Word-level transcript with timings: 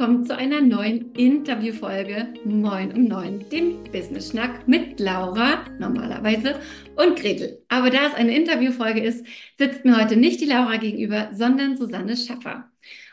willkommen 0.00 0.24
zu 0.24 0.34
einer 0.34 0.62
neuen 0.62 1.12
Interviewfolge 1.12 2.32
Moin 2.46 2.90
um 2.94 3.04
Neun, 3.04 3.46
dem 3.50 3.84
Business 3.92 4.30
Schnack 4.30 4.66
mit 4.66 4.98
Laura 4.98 5.66
normalerweise 5.78 6.58
und 6.96 7.20
Gretel. 7.20 7.62
Aber 7.68 7.90
da 7.90 8.06
es 8.06 8.14
eine 8.14 8.34
Interviewfolge 8.34 9.02
ist, 9.02 9.26
sitzt 9.58 9.84
mir 9.84 10.00
heute 10.00 10.16
nicht 10.16 10.40
die 10.40 10.46
Laura 10.46 10.78
gegenüber, 10.78 11.28
sondern 11.34 11.76
Susanne 11.76 12.16
Schaffer. 12.16 12.70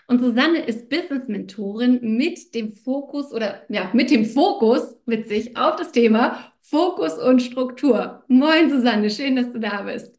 Und 0.07 0.21
Susanne 0.21 0.59
ist 0.59 0.87
Business-Mentorin 0.87 1.99
mit 2.15 2.55
dem 2.55 2.71
Fokus 2.71 3.33
oder 3.33 3.63
ja, 3.67 3.89
mit 3.91 4.09
dem 4.09 4.23
Fokus 4.23 4.95
witzig 5.05 5.57
auf 5.57 5.75
das 5.75 5.91
Thema 5.91 6.53
Fokus 6.61 7.17
und 7.17 7.41
Struktur. 7.41 8.23
Moin 8.29 8.69
Susanne, 8.69 9.09
schön, 9.09 9.35
dass 9.35 9.51
du 9.51 9.59
da 9.59 9.81
bist. 9.81 10.17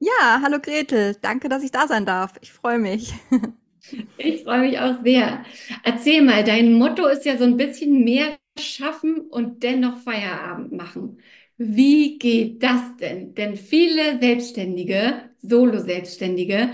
Ja, 0.00 0.40
hallo 0.42 0.58
Gretel, 0.60 1.14
danke, 1.22 1.48
dass 1.48 1.62
ich 1.62 1.70
da 1.70 1.86
sein 1.86 2.04
darf. 2.04 2.32
Ich 2.40 2.52
freue 2.52 2.80
mich. 2.80 3.14
Ich 4.16 4.42
freue 4.44 4.60
mich 4.60 4.78
auch 4.78 5.02
sehr. 5.02 5.44
Erzähl 5.84 6.22
mal, 6.22 6.44
dein 6.44 6.74
Motto 6.74 7.06
ist 7.06 7.24
ja 7.24 7.36
so 7.36 7.44
ein 7.44 7.56
bisschen 7.56 8.04
mehr 8.04 8.36
schaffen 8.58 9.20
und 9.20 9.62
dennoch 9.62 9.98
Feierabend 9.98 10.72
machen. 10.72 11.20
Wie 11.56 12.18
geht 12.18 12.62
das 12.62 12.96
denn? 13.00 13.34
Denn 13.34 13.56
viele 13.56 14.18
Selbstständige, 14.20 15.30
Solo-Selbstständige, 15.42 16.70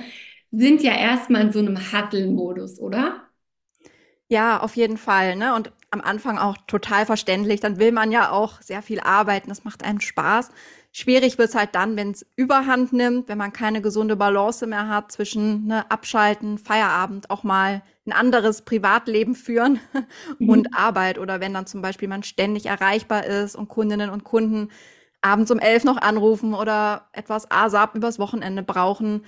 sind 0.50 0.82
ja 0.82 0.94
erstmal 0.96 1.42
in 1.42 1.52
so 1.52 1.58
einem 1.58 1.78
Hustle-Modus, 1.78 2.78
oder? 2.80 3.22
Ja, 4.28 4.60
auf 4.60 4.76
jeden 4.76 4.96
Fall. 4.96 5.36
Ne? 5.36 5.54
Und 5.54 5.72
am 5.90 6.00
Anfang 6.00 6.38
auch 6.38 6.56
total 6.66 7.06
verständlich. 7.06 7.60
Dann 7.60 7.78
will 7.78 7.92
man 7.92 8.10
ja 8.10 8.30
auch 8.30 8.60
sehr 8.62 8.82
viel 8.82 9.00
arbeiten. 9.00 9.48
Das 9.48 9.64
macht 9.64 9.84
einem 9.84 10.00
Spaß. 10.00 10.50
Schwierig 10.96 11.38
wird 11.38 11.48
es 11.48 11.56
halt 11.56 11.74
dann, 11.74 11.96
wenn 11.96 12.12
es 12.12 12.24
überhand 12.36 12.92
nimmt, 12.92 13.28
wenn 13.28 13.36
man 13.36 13.52
keine 13.52 13.82
gesunde 13.82 14.14
Balance 14.14 14.64
mehr 14.64 14.88
hat 14.88 15.10
zwischen 15.10 15.66
ne, 15.66 15.90
Abschalten, 15.90 16.56
Feierabend, 16.56 17.30
auch 17.30 17.42
mal 17.42 17.82
ein 18.06 18.12
anderes 18.12 18.62
Privatleben 18.62 19.34
führen 19.34 19.80
mhm. 20.38 20.48
und 20.48 20.68
Arbeit. 20.72 21.18
Oder 21.18 21.40
wenn 21.40 21.52
dann 21.52 21.66
zum 21.66 21.82
Beispiel 21.82 22.06
man 22.06 22.22
ständig 22.22 22.66
erreichbar 22.66 23.26
ist 23.26 23.56
und 23.56 23.68
Kundinnen 23.68 24.08
und 24.08 24.22
Kunden 24.22 24.70
abends 25.20 25.50
um 25.50 25.58
elf 25.58 25.82
noch 25.82 25.96
anrufen 25.96 26.54
oder 26.54 27.08
etwas 27.12 27.50
ASAP 27.50 27.96
übers 27.96 28.20
Wochenende 28.20 28.62
brauchen. 28.62 29.24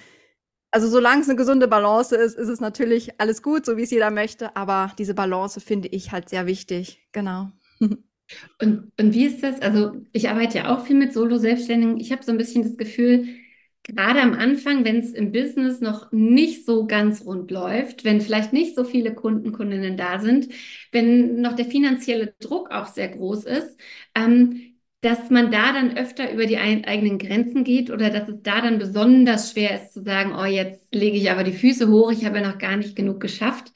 Also 0.70 0.86
solange 0.86 1.22
es 1.22 1.28
eine 1.28 1.36
gesunde 1.36 1.66
Balance 1.66 2.14
ist, 2.14 2.38
ist 2.38 2.48
es 2.48 2.60
natürlich 2.60 3.20
alles 3.20 3.42
gut, 3.42 3.66
so 3.66 3.76
wie 3.76 3.82
es 3.82 3.90
jeder 3.90 4.12
möchte. 4.12 4.54
Aber 4.54 4.92
diese 4.98 5.14
Balance 5.14 5.60
finde 5.60 5.88
ich 5.88 6.12
halt 6.12 6.28
sehr 6.28 6.46
wichtig. 6.46 7.08
Genau. 7.10 7.50
Und, 8.60 8.92
und 8.98 9.14
wie 9.14 9.26
ist 9.26 9.42
das? 9.42 9.60
Also 9.62 9.92
ich 10.12 10.28
arbeite 10.28 10.58
ja 10.58 10.74
auch 10.76 10.86
viel 10.86 10.96
mit 10.96 11.12
Solo-Selbstständigen. 11.12 11.98
Ich 12.00 12.12
habe 12.12 12.22
so 12.24 12.32
ein 12.32 12.38
bisschen 12.38 12.62
das 12.62 12.76
Gefühl, 12.76 13.26
gerade 13.82 14.20
am 14.20 14.32
Anfang, 14.34 14.84
wenn 14.84 14.98
es 14.98 15.12
im 15.12 15.32
Business 15.32 15.80
noch 15.80 16.10
nicht 16.12 16.66
so 16.66 16.86
ganz 16.86 17.24
rund 17.24 17.50
läuft, 17.50 18.04
wenn 18.04 18.20
vielleicht 18.20 18.52
nicht 18.52 18.74
so 18.74 18.84
viele 18.84 19.14
Kunden, 19.14 19.52
Kundinnen 19.52 19.96
da 19.96 20.18
sind, 20.18 20.48
wenn 20.92 21.40
noch 21.40 21.54
der 21.54 21.66
finanzielle 21.66 22.34
Druck 22.40 22.70
auch 22.70 22.88
sehr 22.88 23.08
groß 23.08 23.44
ist, 23.44 23.78
ähm, 24.14 24.72
dass 25.02 25.30
man 25.30 25.52
da 25.52 25.72
dann 25.72 25.96
öfter 25.96 26.32
über 26.32 26.46
die 26.46 26.58
eigenen 26.58 27.18
Grenzen 27.18 27.62
geht 27.62 27.90
oder 27.90 28.10
dass 28.10 28.28
es 28.28 28.42
da 28.42 28.60
dann 28.60 28.78
besonders 28.78 29.52
schwer 29.52 29.80
ist 29.80 29.92
zu 29.92 30.02
sagen, 30.02 30.34
oh, 30.36 30.44
jetzt 30.44 30.92
lege 30.94 31.16
ich 31.16 31.30
aber 31.30 31.44
die 31.44 31.52
Füße 31.52 31.88
hoch, 31.88 32.10
ich 32.10 32.24
habe 32.24 32.38
ja 32.40 32.48
noch 32.50 32.58
gar 32.58 32.76
nicht 32.76 32.96
genug 32.96 33.20
geschafft. 33.20 33.72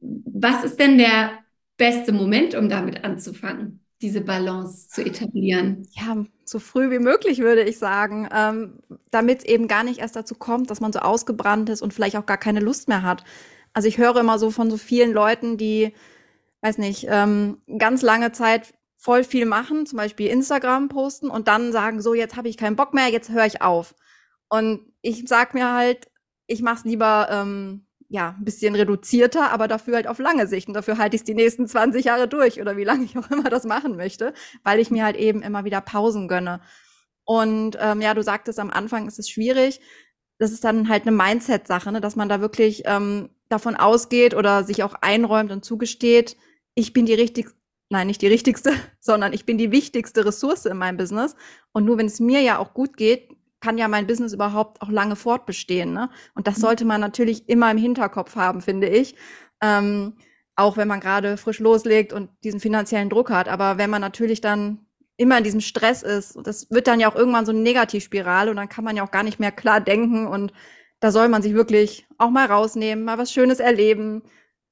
Was 0.00 0.64
ist 0.64 0.78
denn 0.80 0.96
der 0.98 1.30
beste 1.80 2.12
Moment, 2.12 2.54
um 2.54 2.68
damit 2.68 3.04
anzufangen, 3.04 3.80
diese 4.02 4.20
Balance 4.20 4.88
zu 4.90 5.02
etablieren? 5.02 5.88
Ja, 5.92 6.24
so 6.44 6.58
früh 6.58 6.90
wie 6.90 6.98
möglich, 6.98 7.38
würde 7.38 7.62
ich 7.62 7.78
sagen, 7.78 8.28
ähm, 8.34 8.80
damit 9.10 9.44
eben 9.44 9.66
gar 9.66 9.82
nicht 9.82 9.98
erst 9.98 10.14
dazu 10.14 10.34
kommt, 10.34 10.70
dass 10.70 10.80
man 10.80 10.92
so 10.92 10.98
ausgebrannt 10.98 11.70
ist 11.70 11.80
und 11.80 11.94
vielleicht 11.94 12.16
auch 12.16 12.26
gar 12.26 12.36
keine 12.36 12.60
Lust 12.60 12.88
mehr 12.88 13.02
hat. 13.02 13.24
Also 13.72 13.88
ich 13.88 13.96
höre 13.96 14.16
immer 14.16 14.38
so 14.38 14.50
von 14.50 14.70
so 14.70 14.76
vielen 14.76 15.12
Leuten, 15.12 15.56
die, 15.56 15.94
weiß 16.60 16.76
nicht, 16.76 17.06
ähm, 17.08 17.62
ganz 17.78 18.02
lange 18.02 18.30
Zeit 18.32 18.74
voll 18.98 19.24
viel 19.24 19.46
machen, 19.46 19.86
zum 19.86 19.96
Beispiel 19.96 20.26
Instagram 20.26 20.88
posten 20.90 21.30
und 21.30 21.48
dann 21.48 21.72
sagen, 21.72 22.02
so, 22.02 22.12
jetzt 22.12 22.36
habe 22.36 22.50
ich 22.50 22.58
keinen 22.58 22.76
Bock 22.76 22.92
mehr, 22.92 23.08
jetzt 23.08 23.30
höre 23.30 23.46
ich 23.46 23.62
auf. 23.62 23.94
Und 24.50 24.80
ich 25.00 25.26
sag 25.26 25.54
mir 25.54 25.72
halt, 25.72 26.10
ich 26.46 26.60
mache 26.60 26.80
es 26.80 26.84
lieber 26.84 27.28
ähm, 27.30 27.86
ja, 28.10 28.34
ein 28.36 28.44
bisschen 28.44 28.74
reduzierter, 28.74 29.52
aber 29.52 29.68
dafür 29.68 29.94
halt 29.94 30.08
auf 30.08 30.18
lange 30.18 30.48
Sicht. 30.48 30.66
Und 30.66 30.74
dafür 30.74 30.98
halte 30.98 31.14
ich 31.14 31.20
es 31.20 31.24
die 31.24 31.34
nächsten 31.34 31.68
20 31.68 32.04
Jahre 32.04 32.26
durch 32.26 32.60
oder 32.60 32.76
wie 32.76 32.84
lange 32.84 33.04
ich 33.04 33.16
auch 33.16 33.30
immer 33.30 33.48
das 33.48 33.64
machen 33.64 33.96
möchte, 33.96 34.34
weil 34.64 34.80
ich 34.80 34.90
mir 34.90 35.04
halt 35.04 35.16
eben 35.16 35.42
immer 35.42 35.64
wieder 35.64 35.80
Pausen 35.80 36.26
gönne. 36.26 36.60
Und 37.24 37.78
ähm, 37.80 38.00
ja, 38.00 38.12
du 38.12 38.22
sagtest 38.24 38.58
am 38.58 38.70
Anfang, 38.70 39.06
ist 39.06 39.20
es 39.20 39.30
schwierig. 39.30 39.80
Das 40.38 40.50
ist 40.50 40.64
dann 40.64 40.88
halt 40.88 41.06
eine 41.06 41.12
Mindset-Sache, 41.12 41.92
ne? 41.92 42.00
dass 42.00 42.16
man 42.16 42.28
da 42.28 42.40
wirklich 42.40 42.82
ähm, 42.86 43.30
davon 43.48 43.76
ausgeht 43.76 44.34
oder 44.34 44.64
sich 44.64 44.82
auch 44.82 44.94
einräumt 44.94 45.52
und 45.52 45.64
zugesteht, 45.64 46.36
ich 46.74 46.92
bin 46.92 47.06
die 47.06 47.14
richtigste, 47.14 47.54
nein, 47.90 48.08
nicht 48.08 48.22
die 48.22 48.26
richtigste, 48.26 48.72
sondern 49.00 49.32
ich 49.32 49.46
bin 49.46 49.56
die 49.56 49.70
wichtigste 49.70 50.24
Ressource 50.24 50.66
in 50.66 50.76
meinem 50.76 50.96
Business. 50.96 51.36
Und 51.70 51.84
nur 51.84 51.96
wenn 51.96 52.06
es 52.06 52.18
mir 52.18 52.40
ja 52.40 52.58
auch 52.58 52.74
gut 52.74 52.96
geht, 52.96 53.29
kann 53.60 53.78
ja 53.78 53.88
mein 53.88 54.06
Business 54.06 54.32
überhaupt 54.32 54.82
auch 54.82 54.90
lange 54.90 55.16
fortbestehen. 55.16 55.92
Ne? 55.92 56.10
Und 56.34 56.46
das 56.46 56.58
mhm. 56.58 56.62
sollte 56.62 56.84
man 56.84 57.00
natürlich 57.00 57.48
immer 57.48 57.70
im 57.70 57.78
Hinterkopf 57.78 58.36
haben, 58.36 58.60
finde 58.60 58.88
ich. 58.88 59.14
Ähm, 59.60 60.14
auch 60.56 60.76
wenn 60.76 60.88
man 60.88 61.00
gerade 61.00 61.36
frisch 61.36 61.58
loslegt 61.58 62.12
und 62.12 62.30
diesen 62.44 62.60
finanziellen 62.60 63.08
Druck 63.08 63.30
hat. 63.30 63.48
Aber 63.48 63.78
wenn 63.78 63.90
man 63.90 64.00
natürlich 64.00 64.40
dann 64.40 64.86
immer 65.16 65.38
in 65.38 65.44
diesem 65.44 65.60
Stress 65.60 66.02
ist, 66.02 66.38
das 66.44 66.70
wird 66.70 66.86
dann 66.86 67.00
ja 67.00 67.10
auch 67.10 67.16
irgendwann 67.16 67.46
so 67.46 67.52
eine 67.52 67.60
Negativspirale 67.60 68.50
und 68.50 68.56
dann 68.56 68.68
kann 68.68 68.84
man 68.84 68.96
ja 68.96 69.04
auch 69.04 69.10
gar 69.10 69.22
nicht 69.22 69.40
mehr 69.40 69.52
klar 69.52 69.80
denken 69.80 70.26
und 70.26 70.52
da 71.00 71.10
soll 71.10 71.28
man 71.28 71.42
sich 71.42 71.54
wirklich 71.54 72.06
auch 72.18 72.30
mal 72.30 72.46
rausnehmen, 72.46 73.04
mal 73.04 73.18
was 73.18 73.32
Schönes 73.32 73.58
erleben, 73.58 74.22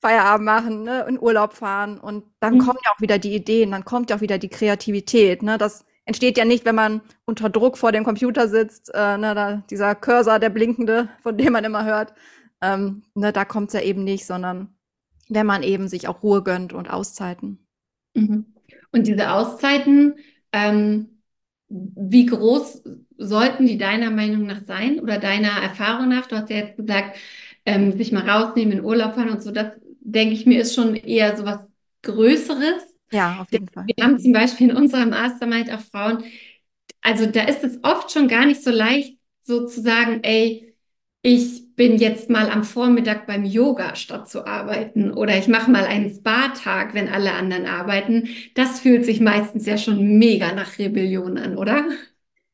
Feierabend 0.00 0.44
machen, 0.44 0.82
ne, 0.84 1.04
in 1.08 1.20
Urlaub 1.20 1.54
fahren 1.54 1.98
und 1.98 2.24
dann 2.40 2.54
mhm. 2.54 2.58
kommen 2.60 2.78
ja 2.84 2.92
auch 2.94 3.00
wieder 3.00 3.18
die 3.18 3.34
Ideen, 3.34 3.72
dann 3.72 3.84
kommt 3.84 4.10
ja 4.10 4.16
auch 4.16 4.20
wieder 4.20 4.38
die 4.38 4.48
Kreativität, 4.48 5.42
ne, 5.42 5.58
das 5.58 5.84
entsteht 6.08 6.38
ja 6.38 6.46
nicht, 6.46 6.64
wenn 6.64 6.74
man 6.74 7.02
unter 7.26 7.50
Druck 7.50 7.76
vor 7.76 7.92
dem 7.92 8.02
Computer 8.02 8.48
sitzt, 8.48 8.90
äh, 8.94 9.18
ne, 9.18 9.34
da, 9.34 9.62
dieser 9.68 9.94
Cursor, 9.94 10.38
der 10.38 10.48
blinkende, 10.48 11.10
von 11.22 11.36
dem 11.36 11.52
man 11.52 11.64
immer 11.64 11.84
hört, 11.84 12.14
ähm, 12.62 13.02
ne, 13.14 13.30
da 13.30 13.44
kommt 13.44 13.68
es 13.68 13.74
ja 13.74 13.82
eben 13.82 14.04
nicht, 14.04 14.24
sondern 14.24 14.74
wenn 15.28 15.44
man 15.44 15.62
eben 15.62 15.86
sich 15.86 16.08
auch 16.08 16.22
Ruhe 16.22 16.42
gönnt 16.42 16.72
und 16.72 16.88
Auszeiten. 16.88 17.58
Mhm. 18.14 18.46
Und 18.90 19.06
diese 19.06 19.30
Auszeiten, 19.32 20.14
ähm, 20.50 21.20
wie 21.68 22.24
groß 22.24 22.84
sollten 23.18 23.66
die 23.66 23.76
deiner 23.76 24.10
Meinung 24.10 24.46
nach 24.46 24.62
sein 24.62 25.00
oder 25.00 25.18
deiner 25.18 25.60
Erfahrung 25.60 26.08
nach? 26.08 26.26
Du 26.26 26.36
hast 26.36 26.48
ja 26.48 26.56
jetzt 26.56 26.78
gesagt, 26.78 27.18
ähm, 27.66 27.98
sich 27.98 28.12
mal 28.12 28.26
rausnehmen, 28.26 28.78
in 28.78 28.84
Urlaub 28.84 29.14
fahren 29.14 29.28
und 29.28 29.42
so, 29.42 29.50
das 29.50 29.72
denke 30.00 30.32
ich 30.32 30.46
mir 30.46 30.62
ist 30.62 30.74
schon 30.74 30.96
eher 30.96 31.36
so 31.36 31.44
was 31.44 31.66
Größeres. 32.00 32.87
Ja, 33.10 33.40
auf 33.40 33.50
jeden 33.52 33.68
Fall. 33.68 33.86
Wir 33.96 34.04
haben 34.04 34.18
zum 34.18 34.32
Beispiel 34.32 34.70
in 34.70 34.76
unserem 34.76 35.10
Mastermind 35.10 35.70
auch 35.72 35.80
Frauen, 35.80 36.24
also 37.02 37.26
da 37.26 37.44
ist 37.44 37.64
es 37.64 37.82
oft 37.84 38.10
schon 38.12 38.28
gar 38.28 38.46
nicht 38.46 38.62
so 38.62 38.70
leicht, 38.70 39.18
so 39.42 39.66
zu 39.66 39.80
sagen, 39.80 40.20
ey, 40.22 40.74
ich 41.22 41.74
bin 41.74 41.96
jetzt 41.98 42.30
mal 42.30 42.50
am 42.50 42.64
Vormittag 42.64 43.26
beim 43.26 43.44
Yoga 43.44 43.96
statt 43.96 44.28
zu 44.28 44.46
arbeiten 44.46 45.12
oder 45.12 45.36
ich 45.38 45.48
mache 45.48 45.70
mal 45.70 45.84
einen 45.84 46.10
Spa-Tag, 46.14 46.94
wenn 46.94 47.08
alle 47.08 47.32
anderen 47.32 47.66
arbeiten. 47.66 48.28
Das 48.54 48.80
fühlt 48.80 49.04
sich 49.04 49.20
meistens 49.20 49.66
ja 49.66 49.78
schon 49.78 50.18
mega 50.18 50.52
nach 50.52 50.78
Rebellion 50.78 51.38
an, 51.38 51.56
oder? 51.56 51.84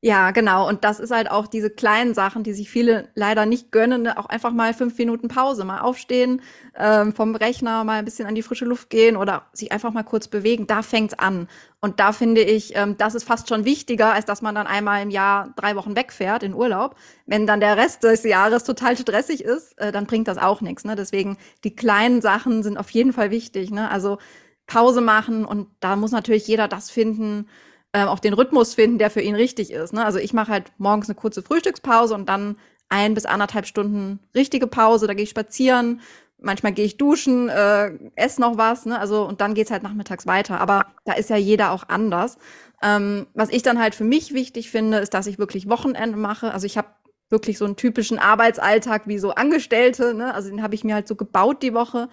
Ja, 0.06 0.32
genau. 0.32 0.68
Und 0.68 0.84
das 0.84 1.00
ist 1.00 1.10
halt 1.12 1.30
auch 1.30 1.46
diese 1.46 1.70
kleinen 1.70 2.12
Sachen, 2.12 2.42
die 2.44 2.52
sich 2.52 2.68
viele 2.68 3.08
leider 3.14 3.46
nicht 3.46 3.72
gönnen. 3.72 4.02
Ne? 4.02 4.18
Auch 4.18 4.26
einfach 4.26 4.52
mal 4.52 4.74
fünf 4.74 4.98
Minuten 4.98 5.28
Pause, 5.28 5.64
mal 5.64 5.80
aufstehen, 5.80 6.42
ähm, 6.76 7.14
vom 7.14 7.34
Rechner 7.34 7.84
mal 7.84 8.00
ein 8.00 8.04
bisschen 8.04 8.28
an 8.28 8.34
die 8.34 8.42
frische 8.42 8.66
Luft 8.66 8.90
gehen 8.90 9.16
oder 9.16 9.46
sich 9.54 9.72
einfach 9.72 9.94
mal 9.94 10.02
kurz 10.02 10.28
bewegen. 10.28 10.66
Da 10.66 10.82
fängt's 10.82 11.14
an. 11.14 11.48
Und 11.80 12.00
da 12.00 12.12
finde 12.12 12.42
ich, 12.42 12.76
ähm, 12.76 12.98
das 12.98 13.14
ist 13.14 13.24
fast 13.24 13.48
schon 13.48 13.64
wichtiger, 13.64 14.12
als 14.12 14.26
dass 14.26 14.42
man 14.42 14.54
dann 14.54 14.66
einmal 14.66 15.02
im 15.02 15.08
Jahr 15.08 15.54
drei 15.56 15.74
Wochen 15.74 15.96
wegfährt 15.96 16.42
in 16.42 16.52
Urlaub. 16.52 16.96
Wenn 17.24 17.46
dann 17.46 17.60
der 17.60 17.78
Rest 17.78 18.04
des 18.04 18.24
Jahres 18.24 18.64
total 18.64 18.98
stressig 18.98 19.42
ist, 19.42 19.78
äh, 19.78 19.90
dann 19.90 20.04
bringt 20.04 20.28
das 20.28 20.36
auch 20.36 20.60
nichts. 20.60 20.84
Ne? 20.84 20.96
Deswegen, 20.96 21.38
die 21.64 21.74
kleinen 21.74 22.20
Sachen 22.20 22.62
sind 22.62 22.76
auf 22.76 22.90
jeden 22.90 23.14
Fall 23.14 23.30
wichtig. 23.30 23.70
Ne? 23.70 23.90
Also 23.90 24.18
Pause 24.66 25.00
machen 25.00 25.46
und 25.46 25.68
da 25.80 25.96
muss 25.96 26.10
natürlich 26.12 26.46
jeder 26.46 26.68
das 26.68 26.90
finden, 26.90 27.46
ähm, 27.94 28.08
auch 28.08 28.18
den 28.18 28.34
Rhythmus 28.34 28.74
finden, 28.74 28.98
der 28.98 29.08
für 29.08 29.22
ihn 29.22 29.36
richtig 29.36 29.70
ist. 29.72 29.94
Ne? 29.94 30.04
Also 30.04 30.18
ich 30.18 30.34
mache 30.34 30.52
halt 30.52 30.72
morgens 30.78 31.08
eine 31.08 31.14
kurze 31.14 31.42
Frühstückspause 31.42 32.14
und 32.14 32.28
dann 32.28 32.56
ein 32.90 33.14
bis 33.14 33.24
anderthalb 33.24 33.66
Stunden 33.66 34.18
richtige 34.34 34.66
Pause. 34.66 35.06
Da 35.06 35.14
gehe 35.14 35.22
ich 35.22 35.30
spazieren, 35.30 36.00
manchmal 36.38 36.72
gehe 36.72 36.84
ich 36.84 36.96
duschen, 36.98 37.48
äh, 37.48 37.92
esse 38.16 38.40
noch 38.40 38.58
was, 38.58 38.84
ne? 38.84 38.98
Also 38.98 39.26
und 39.26 39.40
dann 39.40 39.54
geht's 39.54 39.70
halt 39.70 39.82
nachmittags 39.82 40.26
weiter. 40.26 40.60
Aber 40.60 40.86
da 41.04 41.14
ist 41.14 41.30
ja 41.30 41.36
jeder 41.36 41.70
auch 41.70 41.88
anders. 41.88 42.36
Ähm, 42.82 43.26
was 43.32 43.48
ich 43.50 43.62
dann 43.62 43.80
halt 43.80 43.94
für 43.94 44.04
mich 44.04 44.34
wichtig 44.34 44.70
finde, 44.70 44.98
ist, 44.98 45.14
dass 45.14 45.26
ich 45.26 45.38
wirklich 45.38 45.68
Wochenende 45.68 46.18
mache. 46.18 46.52
Also 46.52 46.66
ich 46.66 46.76
habe 46.76 46.88
wirklich 47.30 47.58
so 47.58 47.64
einen 47.64 47.76
typischen 47.76 48.18
Arbeitsalltag 48.18 49.06
wie 49.06 49.18
so 49.18 49.30
Angestellte, 49.30 50.14
ne? 50.14 50.34
Also 50.34 50.50
den 50.50 50.62
habe 50.62 50.74
ich 50.74 50.84
mir 50.84 50.94
halt 50.94 51.08
so 51.08 51.14
gebaut 51.14 51.62
die 51.62 51.74
Woche. 51.74 52.08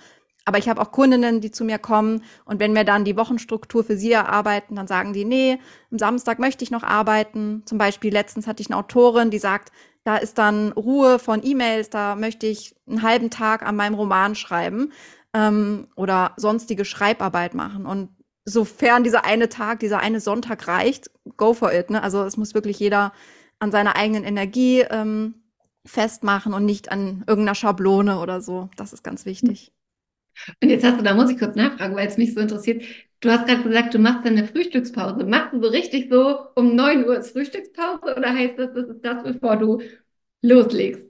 Aber 0.46 0.58
ich 0.58 0.68
habe 0.70 0.82
auch 0.82 0.92
Kundinnen, 0.92 1.40
die 1.42 1.52
zu 1.52 1.64
mir 1.64 1.78
kommen 1.78 2.24
und 2.46 2.60
wenn 2.60 2.74
wir 2.74 2.84
dann 2.84 3.06
die 3.06 3.16
Wochenstruktur 3.16 3.84
für 3.84 3.96
sie 3.96 4.12
erarbeiten, 4.12 4.76
dann 4.76 4.88
sagen 4.88 5.14
die, 5.14 5.26
nee, 5.26 5.60
am 5.92 6.00
Samstag 6.00 6.40
möchte 6.40 6.64
ich 6.64 6.72
noch 6.72 6.84
arbeiten. 6.84 7.64
Zum 7.66 7.78
Beispiel 7.78 8.12
letztens 8.12 8.48
hatte 8.48 8.62
ich 8.62 8.70
eine 8.70 8.78
Autorin, 8.78 9.30
die 9.30 9.40
sagt, 9.40 9.72
da 10.04 10.18
ist 10.18 10.38
dann 10.40 10.72
Ruhe 10.72 11.20
von 11.20 11.46
E-Mails, 11.46 11.92
da 11.92 12.16
möchte 12.16 12.48
ich 12.48 12.76
einen 12.88 13.04
halben 13.04 13.30
Tag 13.30 13.62
an 13.64 13.76
meinem 13.76 13.94
Roman 13.96 14.34
schreiben. 14.36 14.92
ähm, 15.34 15.88
oder 15.96 16.34
sonstige 16.38 16.86
Schreibarbeit 16.86 17.54
machen. 17.54 17.86
Und 17.86 18.10
sofern 18.46 19.04
dieser 19.04 19.26
eine 19.26 19.50
Tag, 19.50 19.80
dieser 19.80 20.00
eine 20.00 20.20
Sonntag 20.20 20.68
reicht, 20.68 21.12
go 21.38 21.54
for 21.54 21.74
it. 21.74 21.90
Ne? 21.90 22.04
Also 22.04 22.24
es 22.24 22.38
muss 22.38 22.54
wirklich 22.54 22.80
jeder 22.80 23.14
an 23.60 23.72
seiner 23.72 23.96
eigenen 23.96 24.24
Energie 24.24 24.82
ähm, 24.82 25.36
festmachen 25.86 26.54
und 26.54 26.66
nicht 26.66 26.92
an 26.92 27.24
irgendeiner 27.28 27.56
Schablone 27.56 28.20
oder 28.20 28.42
so. 28.42 28.70
Das 28.76 28.94
ist 28.94 29.04
ganz 29.04 29.26
wichtig. 29.26 29.72
Und 30.62 30.70
jetzt 30.70 30.84
hast 30.84 31.00
du, 31.00 31.04
da 31.04 31.14
muss 31.14 31.30
ich 31.30 31.38
kurz 31.40 31.56
nachfragen, 31.56 31.96
weil 31.96 32.08
es 32.08 32.18
mich 32.18 32.34
so 32.34 32.40
interessiert. 32.40 32.84
Du 33.20 33.30
hast 33.30 33.48
gerade 33.48 33.64
gesagt, 33.64 33.94
du 33.94 34.00
machst 34.00 34.26
dann 34.26 34.38
eine 34.38 34.48
Frühstückspause. 34.48 35.26
Machst 35.26 35.54
du 35.54 35.62
so 35.62 35.70
richtig 35.70 36.10
so 36.12 36.40
um 36.56 36.76
9 36.76 37.06
Uhr 37.06 37.18
ist 37.20 37.32
Frühstückspause 37.32 38.16
oder 38.18 38.34
heißt 38.34 38.58
das, 38.58 38.74
das 38.74 38.88
ist 38.90 39.06
das, 39.06 39.24
bevor 39.24 39.58
du 39.58 39.82
loslegst? 40.42 41.06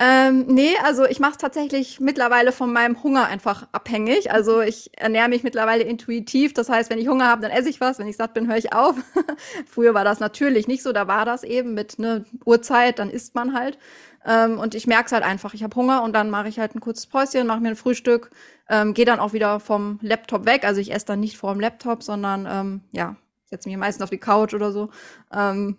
Ähm, 0.00 0.46
nee, 0.48 0.72
also 0.82 1.04
ich 1.06 1.20
mache 1.20 1.32
es 1.32 1.38
tatsächlich 1.38 2.00
mittlerweile 2.00 2.50
von 2.50 2.72
meinem 2.72 3.00
Hunger 3.02 3.26
einfach 3.26 3.68
abhängig. 3.72 4.32
Also 4.32 4.60
ich 4.60 4.90
ernähre 4.98 5.28
mich 5.28 5.44
mittlerweile 5.44 5.84
intuitiv. 5.84 6.52
Das 6.52 6.68
heißt, 6.68 6.90
wenn 6.90 6.98
ich 6.98 7.06
Hunger 7.08 7.28
habe, 7.28 7.42
dann 7.42 7.52
esse 7.52 7.68
ich 7.70 7.80
was. 7.80 7.98
Wenn 8.00 8.08
ich 8.08 8.16
satt 8.16 8.34
bin, 8.34 8.48
höre 8.48 8.56
ich 8.56 8.72
auf. 8.72 8.96
Früher 9.66 9.94
war 9.94 10.04
das 10.04 10.18
natürlich 10.18 10.66
nicht 10.66 10.82
so. 10.82 10.92
Da 10.92 11.06
war 11.06 11.24
das 11.24 11.44
eben 11.44 11.74
mit 11.74 11.98
ne 12.00 12.24
Uhrzeit, 12.44 12.98
dann 12.98 13.08
isst 13.08 13.34
man 13.36 13.54
halt. 13.54 13.78
Ähm, 14.24 14.58
und 14.58 14.74
ich 14.74 14.86
merke 14.86 15.06
es 15.06 15.12
halt 15.12 15.22
einfach. 15.22 15.54
Ich 15.54 15.62
habe 15.62 15.76
Hunger 15.76 16.02
und 16.02 16.14
dann 16.14 16.30
mache 16.30 16.48
ich 16.48 16.58
halt 16.58 16.74
ein 16.74 16.80
kurzes 16.80 17.06
Päuschen, 17.06 17.46
mache 17.46 17.60
mir 17.60 17.68
ein 17.68 17.76
Frühstück, 17.76 18.30
ähm, 18.68 18.94
gehe 18.94 19.04
dann 19.04 19.20
auch 19.20 19.32
wieder 19.32 19.60
vom 19.60 19.98
Laptop 20.00 20.46
weg. 20.46 20.64
Also 20.64 20.80
ich 20.80 20.92
esse 20.92 21.06
dann 21.06 21.20
nicht 21.20 21.36
vor 21.36 21.52
dem 21.52 21.60
Laptop, 21.60 22.02
sondern 22.02 22.46
ähm, 22.50 22.80
ja, 22.92 23.16
setze 23.44 23.68
mich 23.68 23.76
meistens 23.76 24.02
auf 24.02 24.10
die 24.10 24.18
Couch 24.18 24.54
oder 24.54 24.72
so. 24.72 24.90
Ähm, 25.32 25.76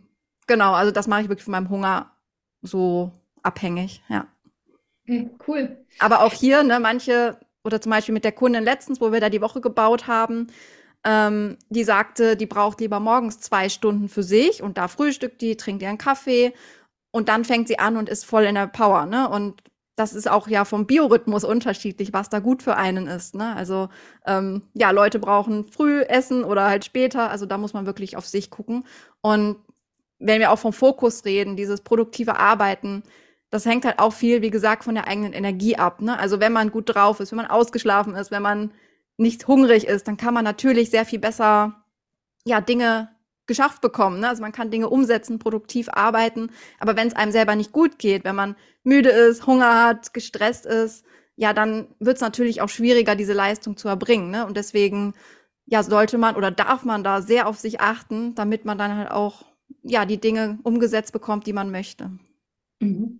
genau, 0.48 0.74
also 0.74 0.92
das 0.92 1.08
mache 1.08 1.24
ich 1.24 1.30
wirklich 1.30 1.46
von 1.46 1.54
meinem 1.54 1.70
Hunger 1.70 2.12
so 2.62 3.12
abhängig, 3.42 4.04
ja. 4.10 4.28
Okay, 5.04 5.30
cool. 5.48 5.78
Aber 6.00 6.22
auch 6.22 6.34
hier, 6.34 6.64
ne, 6.64 6.80
manche, 6.80 7.38
oder 7.64 7.80
zum 7.82 7.92
Beispiel 7.92 8.14
mit 8.14 8.24
der 8.24 8.32
Kundin 8.32 8.64
letztens, 8.64 9.02
wo 9.02 9.12
wir 9.12 9.22
da 9.22 9.30
die 9.30 9.42
Woche 9.42 9.62
gebaut 9.62 10.08
haben, 10.08 10.48
ähm, 11.04 11.58
die 11.70 11.84
sagte, 11.84 12.36
die 12.36 12.48
braucht 12.48 12.80
lieber 12.80 13.00
morgens 13.00 13.40
zwei 13.40 13.70
Stunden 13.70 14.10
für 14.10 14.24
sich 14.24 14.64
und 14.64 14.78
da 14.78 14.88
frühstückt 14.88 15.42
die, 15.42 15.58
trinkt 15.58 15.84
ihren 15.84 16.00
Kaffee 16.00 16.54
und 17.16 17.30
dann 17.30 17.46
fängt 17.46 17.70
sie 17.70 17.80
an 17.80 17.96
und 17.96 18.10
ist 18.10 18.26
voll 18.26 18.44
in 18.44 18.56
der 18.56 18.68
Power, 18.68 19.06
ne? 19.06 19.30
Und 19.30 19.64
das 19.96 20.14
ist 20.14 20.30
auch 20.30 20.50
ja 20.50 20.66
vom 20.66 20.86
Biorhythmus 20.86 21.46
unterschiedlich, 21.46 22.12
was 22.12 22.28
da 22.28 22.40
gut 22.40 22.62
für 22.62 22.76
einen 22.76 23.08
ist. 23.08 23.36
Ne? 23.36 23.56
Also 23.56 23.88
ähm, 24.26 24.64
ja, 24.74 24.92
Leute 24.92 25.20
brauchen 25.20 25.64
früh 25.64 26.02
essen 26.02 26.44
oder 26.44 26.66
halt 26.66 26.84
später. 26.84 27.30
Also 27.30 27.46
da 27.46 27.58
muss 27.58 27.72
man 27.72 27.86
wirklich 27.86 28.18
auf 28.18 28.28
sich 28.28 28.50
gucken. 28.50 28.84
Und 29.22 29.56
wenn 30.20 30.42
wir 30.42 30.52
auch 30.52 30.60
vom 30.60 30.74
Fokus 30.74 31.24
reden, 31.24 31.56
dieses 31.56 31.80
produktive 31.80 32.38
Arbeiten, 32.38 33.04
das 33.50 33.66
hängt 33.66 33.86
halt 33.86 34.00
auch 34.00 34.12
viel, 34.12 34.42
wie 34.42 34.52
gesagt, 34.52 34.84
von 34.84 34.96
der 34.96 35.08
eigenen 35.08 35.32
Energie 35.32 35.78
ab. 35.78 36.02
Ne? 36.02 36.20
Also 36.20 36.42
wenn 36.42 36.52
man 36.52 36.70
gut 36.70 36.94
drauf 36.94 37.22
ist, 37.22 37.32
wenn 37.32 37.38
man 37.38 37.48
ausgeschlafen 37.48 38.16
ist, 38.16 38.32
wenn 38.32 38.44
man 38.44 38.74
nicht 39.16 39.48
hungrig 39.48 39.88
ist, 39.88 40.10
dann 40.10 40.18
kann 40.18 40.34
man 40.34 40.44
natürlich 40.44 40.90
sehr 40.90 41.06
viel 41.06 41.20
besser 41.20 41.86
ja 42.44 42.60
Dinge 42.60 43.15
geschafft 43.48 43.82
bekommen. 43.82 44.20
Ne? 44.20 44.30
Also 44.30 44.42
man 44.42 44.52
kann 44.52 44.72
Dinge 44.72 44.90
umsetzen, 44.90 45.40
produktiv 45.40 45.90
arbeiten. 45.92 46.50
Aber 46.80 46.96
wenn 46.96 47.08
es 47.08 47.16
einem 47.16 47.32
selber 47.32 47.56
nicht 47.56 47.72
gut 47.72 48.00
geht, 48.00 48.24
wenn 48.24 48.36
man 48.36 48.56
müde 48.84 49.10
ist, 49.10 49.48
Hunger 49.48 49.84
hat, 49.84 50.14
gestresst 50.14 50.66
ist, 50.66 51.06
ja, 51.38 51.54
dann 51.54 51.88
wird 52.00 52.16
es 52.16 52.22
natürlich 52.22 52.62
auch 52.62 52.70
schwieriger, 52.70 53.16
diese 53.16 53.34
Leistung 53.34 53.78
zu 53.78 53.88
erbringen. 53.88 54.32
Ne? 54.32 54.46
Und 54.46 54.58
deswegen 54.58 55.14
ja 55.66 55.84
sollte 55.84 56.18
man 56.18 56.36
oder 56.36 56.52
darf 56.52 56.86
man 56.86 57.04
da 57.04 57.22
sehr 57.22 57.48
auf 57.48 57.60
sich 57.60 57.82
achten, 57.82 58.36
damit 58.36 58.66
man 58.66 58.78
dann 58.78 58.96
halt 58.96 59.12
auch 59.12 59.46
ja 59.84 60.06
die 60.06 60.20
Dinge 60.20 60.60
umgesetzt 60.64 61.12
bekommt, 61.12 61.48
die 61.48 61.54
man 61.54 61.72
möchte. 61.72 62.12
Mhm. 62.80 63.20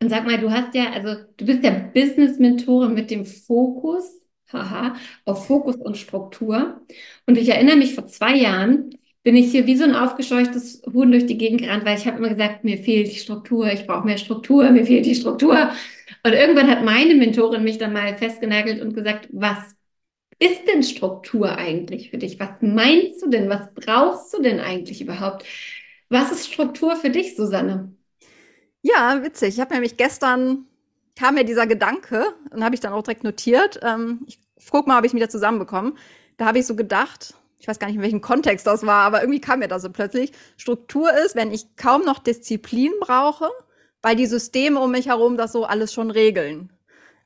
Und 0.00 0.08
sag 0.08 0.24
mal, 0.26 0.38
du 0.38 0.50
hast 0.50 0.74
ja, 0.74 0.90
also 0.92 1.22
du 1.36 1.46
bist 1.46 1.62
ja 1.62 1.70
Business-Mentorin 1.70 2.94
mit 2.94 3.10
dem 3.10 3.24
Fokus, 3.26 4.20
haha, 4.52 4.96
auf 5.24 5.46
Fokus 5.46 5.76
und 5.76 5.96
Struktur. 5.96 6.80
Und 7.26 7.38
ich 7.38 7.48
erinnere 7.48 7.76
mich, 7.76 7.94
vor 7.94 8.06
zwei 8.06 8.34
Jahren 8.34 8.90
bin 9.22 9.36
ich 9.36 9.50
hier 9.50 9.66
wie 9.66 9.76
so 9.76 9.84
ein 9.84 9.94
aufgescheuchtes 9.94 10.82
Huhn 10.92 11.10
durch 11.10 11.26
die 11.26 11.38
Gegend 11.38 11.60
gerannt, 11.62 11.84
weil 11.84 11.98
ich 11.98 12.06
habe 12.06 12.18
immer 12.18 12.30
gesagt, 12.30 12.64
mir 12.64 12.78
fehlt 12.78 13.08
die 13.12 13.18
Struktur, 13.18 13.70
ich 13.70 13.86
brauche 13.86 14.06
mehr 14.06 14.18
Struktur, 14.18 14.70
mir 14.70 14.86
fehlt 14.86 15.06
die 15.06 15.14
Struktur. 15.14 15.70
Und 16.24 16.32
irgendwann 16.32 16.70
hat 16.70 16.84
meine 16.84 17.14
Mentorin 17.14 17.64
mich 17.64 17.78
dann 17.78 17.92
mal 17.92 18.16
festgenagelt 18.16 18.80
und 18.80 18.94
gesagt, 18.94 19.28
was 19.32 19.58
ist 20.38 20.66
denn 20.66 20.82
Struktur 20.82 21.56
eigentlich 21.56 22.10
für 22.10 22.18
dich? 22.18 22.40
Was 22.40 22.50
meinst 22.62 23.22
du 23.22 23.28
denn? 23.28 23.48
Was 23.50 23.68
brauchst 23.74 24.32
du 24.34 24.42
denn 24.42 24.60
eigentlich 24.60 25.02
überhaupt? 25.02 25.44
Was 26.08 26.32
ist 26.32 26.52
Struktur 26.52 26.96
für 26.96 27.10
dich, 27.10 27.36
Susanne? 27.36 27.94
Ja, 28.82 29.22
witzig. 29.22 29.54
Ich 29.54 29.60
habe 29.60 29.74
nämlich 29.74 29.96
gestern 29.96 30.66
kam 31.16 31.34
mir 31.34 31.44
dieser 31.44 31.66
Gedanke 31.66 32.24
und 32.50 32.64
habe 32.64 32.74
ich 32.74 32.80
dann 32.80 32.92
auch 32.92 33.02
direkt 33.02 33.24
notiert. 33.24 33.78
Ähm, 33.82 34.24
ich 34.26 34.38
guck 34.70 34.86
mal, 34.86 34.98
ob 34.98 35.04
ich 35.04 35.12
mich 35.12 35.22
da 35.22 35.28
zusammenbekomme. 35.28 35.94
Da 36.38 36.46
habe 36.46 36.58
ich 36.58 36.66
so 36.66 36.74
gedacht, 36.74 37.34
ich 37.60 37.68
weiß 37.68 37.78
gar 37.78 37.88
nicht, 37.88 37.96
in 37.96 38.02
welchem 38.02 38.22
Kontext 38.22 38.66
das 38.66 38.86
war, 38.86 39.04
aber 39.04 39.20
irgendwie 39.20 39.40
kam 39.40 39.58
mir 39.58 39.68
das 39.68 39.82
so 39.82 39.90
plötzlich. 39.90 40.32
Struktur 40.56 41.12
ist, 41.12 41.36
wenn 41.36 41.52
ich 41.52 41.76
kaum 41.76 42.04
noch 42.04 42.18
Disziplin 42.18 42.92
brauche, 43.00 43.50
weil 44.00 44.16
die 44.16 44.26
Systeme 44.26 44.80
um 44.80 44.90
mich 44.90 45.08
herum 45.08 45.36
das 45.36 45.52
so 45.52 45.64
alles 45.64 45.92
schon 45.92 46.10
regeln. 46.10 46.72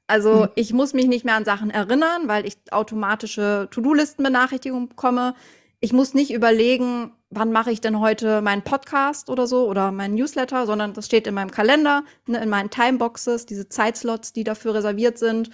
Also 0.09 0.45
hm. 0.45 0.49
ich 0.57 0.73
muss 0.73 0.93
mich 0.93 1.07
nicht 1.07 1.25
mehr 1.25 1.37
an 1.37 1.45
Sachen 1.45 1.71
erinnern, 1.71 2.27
weil 2.27 2.47
ich 2.47 2.57
automatische 2.73 3.69
To-Do-Listen-Benachrichtigungen 3.71 4.89
bekomme. 4.89 5.35
Ich 5.79 5.93
muss 5.93 6.15
nicht 6.15 6.33
überlegen, 6.33 7.13
wann 7.31 7.53
mache 7.53 7.71
ich 7.71 7.81
denn 7.81 8.01
heute 8.01 8.43
meinen 8.43 8.63
Podcast 8.63 9.31
oder 9.31 9.47
so 9.47 9.69
oder 9.69 9.93
meinen 9.93 10.15
Newsletter, 10.15 10.67
sondern 10.67 10.95
das 10.95 11.07
steht 11.07 11.29
in 11.29 11.35
meinem 11.35 11.53
Kalender, 11.53 12.03
ne, 12.27 12.43
in 12.43 12.49
meinen 12.49 12.71
Timeboxes, 12.71 13.47
diese 13.47 13.69
Zeitslots, 13.69 14.33
die 14.33 14.45
dafür 14.45 14.75
reserviert 14.75 15.17
sind. 15.19 15.51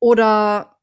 Oder, 0.00 0.77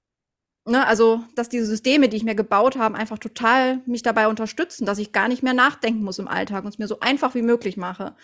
ne, 0.66 0.86
also, 0.88 1.24
dass 1.36 1.50
diese 1.50 1.66
Systeme, 1.66 2.10
die 2.10 2.18
ich 2.18 2.24
mir 2.24 2.36
gebaut 2.36 2.78
habe, 2.78 2.98
einfach 2.98 3.20
total 3.20 3.82
mich 3.86 4.04
dabei 4.04 4.28
unterstützen, 4.28 4.86
dass 4.86 5.00
ich 5.00 5.12
gar 5.12 5.28
nicht 5.28 5.44
mehr 5.44 5.54
nachdenken 5.54 6.04
muss 6.04 6.20
im 6.20 6.28
Alltag 6.28 6.64
und 6.64 6.70
es 6.70 6.80
mir 6.80 6.88
so 6.88 7.00
einfach 7.00 7.36
wie 7.36 7.42
möglich 7.42 7.78
mache. 7.78 8.16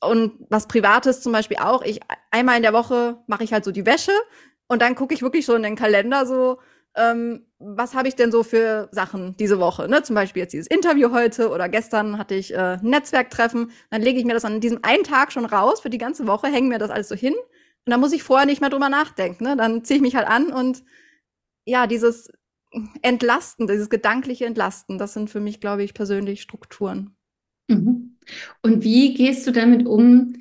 Und 0.00 0.32
was 0.48 0.68
Privates 0.68 1.22
zum 1.22 1.32
Beispiel 1.32 1.56
auch, 1.58 1.82
ich 1.82 2.00
einmal 2.30 2.56
in 2.56 2.62
der 2.62 2.72
Woche 2.72 3.18
mache 3.26 3.44
ich 3.44 3.52
halt 3.52 3.64
so 3.64 3.72
die 3.72 3.86
Wäsche 3.86 4.12
und 4.68 4.82
dann 4.82 4.94
gucke 4.94 5.14
ich 5.14 5.22
wirklich 5.22 5.46
so 5.46 5.54
in 5.54 5.62
den 5.62 5.74
Kalender 5.74 6.26
so, 6.26 6.58
ähm, 6.94 7.46
was 7.58 7.94
habe 7.94 8.08
ich 8.08 8.16
denn 8.16 8.32
so 8.32 8.42
für 8.42 8.88
Sachen 8.92 9.36
diese 9.38 9.58
Woche? 9.58 9.88
Ne? 9.88 10.02
Zum 10.02 10.14
Beispiel 10.14 10.42
jetzt 10.42 10.52
dieses 10.52 10.66
Interview 10.66 11.12
heute 11.12 11.50
oder 11.50 11.68
gestern 11.68 12.18
hatte 12.18 12.34
ich 12.34 12.52
äh, 12.52 12.78
ein 12.80 12.80
Netzwerktreffen. 12.82 13.70
Dann 13.90 14.02
lege 14.02 14.18
ich 14.18 14.24
mir 14.24 14.34
das 14.34 14.44
an 14.44 14.60
diesem 14.60 14.80
einen 14.82 15.04
Tag 15.04 15.32
schon 15.32 15.44
raus 15.44 15.80
für 15.80 15.90
die 15.90 15.98
ganze 15.98 16.26
Woche, 16.26 16.48
hänge 16.48 16.68
mir 16.68 16.78
das 16.78 16.90
alles 16.90 17.08
so 17.08 17.14
hin 17.14 17.34
und 17.86 17.90
dann 17.90 18.00
muss 18.00 18.12
ich 18.12 18.22
vorher 18.22 18.46
nicht 18.46 18.60
mehr 18.60 18.70
drüber 18.70 18.88
nachdenken. 18.88 19.44
Ne? 19.44 19.56
Dann 19.56 19.84
ziehe 19.84 19.96
ich 19.96 20.02
mich 20.02 20.16
halt 20.16 20.28
an 20.28 20.52
und 20.52 20.82
ja, 21.70 21.86
dieses 21.86 22.30
Entlasten, 23.02 23.66
dieses 23.66 23.88
gedankliche 23.88 24.46
Entlasten, 24.46 24.98
das 24.98 25.14
sind 25.14 25.30
für 25.30 25.40
mich, 25.40 25.60
glaube 25.60 25.82
ich, 25.82 25.94
persönlich 25.94 26.42
Strukturen. 26.42 27.16
Mhm. 27.68 28.18
Und 28.62 28.84
wie 28.84 29.14
gehst 29.14 29.46
du 29.46 29.52
damit 29.52 29.86
um, 29.86 30.34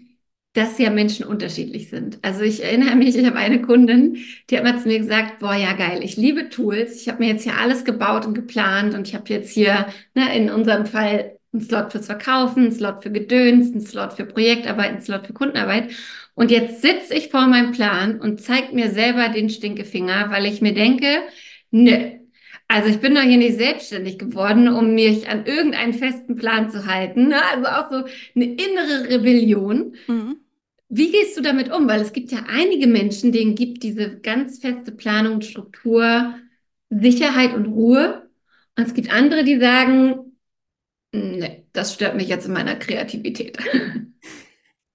dass 0.53 0.79
ja 0.79 0.89
Menschen 0.89 1.25
unterschiedlich 1.27 1.89
sind. 1.89 2.17
Also 2.24 2.41
ich 2.41 2.63
erinnere 2.63 2.95
mich, 2.95 3.15
ich 3.15 3.25
habe 3.25 3.38
eine 3.38 3.62
Kundin, 3.62 4.17
die 4.50 4.57
hat 4.57 4.63
mal 4.63 4.79
zu 4.79 4.88
mir 4.88 4.98
gesagt, 4.98 5.39
boah, 5.39 5.53
ja 5.53 5.74
geil, 5.74 6.03
ich 6.03 6.17
liebe 6.17 6.50
Tools. 6.50 7.00
Ich 7.00 7.07
habe 7.07 7.19
mir 7.24 7.29
jetzt 7.29 7.43
hier 7.43 7.57
alles 7.57 7.86
gebaut 7.86 8.25
und 8.25 8.33
geplant 8.33 8.95
und 8.95 9.07
ich 9.07 9.13
habe 9.13 9.25
jetzt 9.29 9.51
hier 9.51 9.88
ne, 10.15 10.36
in 10.36 10.50
unserem 10.50 10.88
Fall 10.88 11.38
einen 11.53 11.62
Slot 11.62 11.91
fürs 11.91 12.07
Verkaufen, 12.07 12.63
einen 12.63 12.71
Slot 12.71 13.03
für 13.03 13.12
Gedöns, 13.12 13.71
einen 13.71 13.81
Slot 13.81 14.13
für 14.13 14.25
Projektarbeit, 14.25 14.89
einen 14.89 15.01
Slot 15.01 15.27
für 15.27 15.33
Kundenarbeit. 15.33 15.91
Und 16.36 16.51
jetzt 16.51 16.81
sitze 16.81 17.15
ich 17.15 17.29
vor 17.29 17.48
meinem 17.48 17.71
Plan 17.71 18.19
und 18.19 18.41
zeige 18.41 18.74
mir 18.74 18.91
selber 18.91 19.29
den 19.29 19.50
Stinkefinger, 19.50 20.29
weil 20.31 20.45
ich 20.45 20.62
mir 20.62 20.74
denke, 20.74 21.24
nö, 21.71 22.19
also 22.71 22.88
ich 22.88 23.00
bin 23.00 23.15
doch 23.15 23.24
hier 23.24 23.38
nicht 23.38 23.57
selbstständig 23.57 24.19
geworden, 24.19 24.67
um 24.67 24.93
mich 24.93 25.27
an 25.27 25.48
irgendeinen 25.48 25.93
festen 25.93 26.36
Plan 26.36 26.69
zu 26.69 26.86
halten. 26.86 27.29
Ne? 27.29 27.41
Also 27.51 27.65
auch 27.67 27.89
so 27.89 28.05
eine 28.36 28.45
innere 28.45 29.09
Rebellion. 29.09 29.95
Mhm. 30.07 30.38
Wie 30.88 31.12
gehst 31.12 31.36
du 31.36 31.41
damit 31.41 31.71
um? 31.71 31.88
Weil 31.88 32.01
es 32.01 32.13
gibt 32.13 32.31
ja 32.31 32.45
einige 32.48 32.86
Menschen, 32.86 33.31
denen 33.31 33.55
gibt 33.55 33.81
diese 33.81 34.19
ganz 34.19 34.59
feste 34.59 34.91
Planung, 34.91 35.41
Struktur, 35.41 36.36
Sicherheit 36.91 37.55
und 37.55 37.65
Ruhe. 37.65 38.29
Und 38.77 38.86
es 38.86 38.93
gibt 38.93 39.12
andere, 39.12 39.43
die 39.43 39.59
sagen, 39.59 40.38
nee, 41.12 41.65
das 41.74 41.95
stört 41.95 42.15
mich 42.15 42.27
jetzt 42.27 42.45
in 42.45 42.53
meiner 42.53 42.75
Kreativität. 42.75 43.57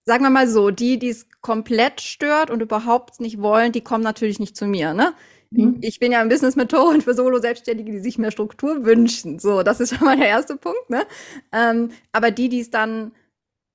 Sagen 0.07 0.23
wir 0.23 0.31
mal 0.31 0.49
so, 0.49 0.71
die, 0.71 0.99
die 0.99 1.09
es 1.09 1.27
komplett 1.41 2.01
stört 2.01 2.51
und 2.51 2.61
überhaupt 2.61 3.21
nicht 3.21 3.41
wollen, 3.41 3.73
die 3.73 3.81
kommen 3.81 4.05
natürlich 4.05 4.39
nicht 4.39 4.57
zu 4.57 4.67
mir, 4.67 4.93
ne? 4.93 5.15
Mhm. 5.51 5.79
Ich 5.81 5.99
bin 5.99 6.13
ja 6.13 6.21
ein 6.21 6.29
Business-Mentorin 6.29 7.01
für 7.01 7.15
Solo-Selbstständige, 7.15 7.93
die 7.93 8.01
sich 8.01 8.19
mehr 8.19 8.31
Struktur 8.31 8.85
wünschen. 8.85 9.39
So, 9.39 9.63
das 9.63 9.81
ist 9.81 9.95
schon 9.97 10.07
mal 10.07 10.17
der 10.17 10.29
erste 10.29 10.57
Punkt, 10.57 10.91
ne? 10.91 11.07
Ähm, 11.53 11.91
aber 12.13 12.31
die, 12.31 12.49
die 12.49 12.61
es 12.61 12.71
dann 12.71 13.13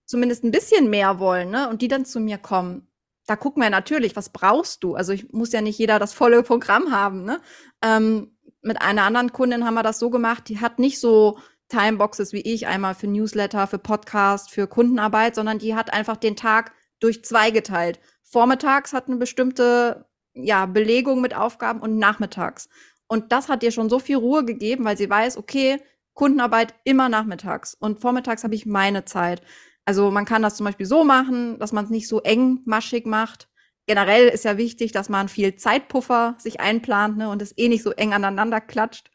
zumindest 0.06 0.44
ein 0.44 0.52
bisschen 0.52 0.90
mehr 0.90 1.20
wollen, 1.20 1.52
ne, 1.52 1.70
und 1.70 1.82
die 1.82 1.88
dann 1.88 2.06
zu 2.06 2.20
mir 2.20 2.38
kommen, 2.40 2.88
da 3.28 3.36
gucken 3.36 3.62
wir 3.62 3.70
natürlich, 3.70 4.16
was 4.16 4.30
brauchst 4.30 4.84
du? 4.84 4.96
Also 4.96 5.14
ich 5.14 5.32
muss 5.32 5.52
ja 5.52 5.62
nicht 5.62 5.78
jeder 5.78 6.00
das 6.00 6.14
volle 6.14 6.42
Programm 6.44 6.92
haben, 6.92 7.24
ne? 7.24 7.40
Ähm, 7.84 8.36
mit 8.62 8.82
einer 8.82 9.04
anderen 9.04 9.32
Kundin 9.32 9.66
haben 9.66 9.76
wir 9.76 9.84
das 9.84 10.00
so 10.00 10.10
gemacht, 10.10 10.50
die 10.50 10.60
hat 10.60 10.80
nicht 10.80 11.00
so 11.00 11.38
Timeboxes 11.70 12.34
wie 12.34 12.42
ich, 12.42 12.68
einmal 12.68 12.96
für 12.96 13.08
Newsletter, 13.08 13.68
für 13.68 13.80
Podcast, 13.80 14.52
für 14.52 14.68
Kundenarbeit, 14.68 15.36
sondern 15.36 15.60
die 15.60 15.76
hat 15.76 15.94
einfach 15.94 16.18
den 16.18 16.36
Tag 16.36 16.74
durch 17.00 17.24
zwei 17.24 17.52
geteilt. 17.52 18.00
Vormittags 18.24 18.94
hat 18.94 19.08
eine 19.08 19.18
bestimmte 19.18 20.06
ja, 20.34 20.66
Belegung 20.66 21.22
mit 21.22 21.36
Aufgaben 21.36 21.80
und 21.80 21.98
nachmittags. 21.98 22.70
Und 23.08 23.32
das 23.32 23.50
hat 23.50 23.64
ihr 23.64 23.72
schon 23.72 23.90
so 23.90 24.00
viel 24.00 24.18
Ruhe 24.18 24.46
gegeben, 24.46 24.86
weil 24.86 24.98
sie 24.98 25.10
weiß, 25.10 25.38
okay, 25.38 25.80
Kundenarbeit 26.14 26.76
immer 26.84 27.08
nachmittags 27.10 27.76
und 27.76 28.02
vormittags 28.02 28.44
habe 28.44 28.54
ich 28.54 28.66
meine 28.66 29.06
Zeit. 29.06 29.42
Also 29.86 30.12
man 30.12 30.26
kann 30.26 30.42
das 30.42 30.56
zum 30.56 30.66
Beispiel 30.66 30.86
so 30.86 31.04
machen, 31.04 31.58
dass 31.60 31.72
man 31.72 31.86
es 31.86 31.92
nicht 31.92 32.08
so 32.08 32.22
engmaschig 32.22 33.06
macht. 33.06 33.48
Generell 33.88 34.28
ist 34.28 34.46
ja 34.46 34.58
wichtig, 34.58 34.92
dass 34.92 35.10
man 35.10 35.30
viel 35.30 35.56
Zeitpuffer 35.56 36.36
sich 36.38 36.60
einplant 36.60 37.18
ne, 37.18 37.30
und 37.30 37.42
es 37.42 37.58
eh 37.58 37.70
nicht 37.70 37.84
so 37.84 37.92
eng 37.92 38.14
aneinander 38.14 38.62
klatscht. 38.62 39.10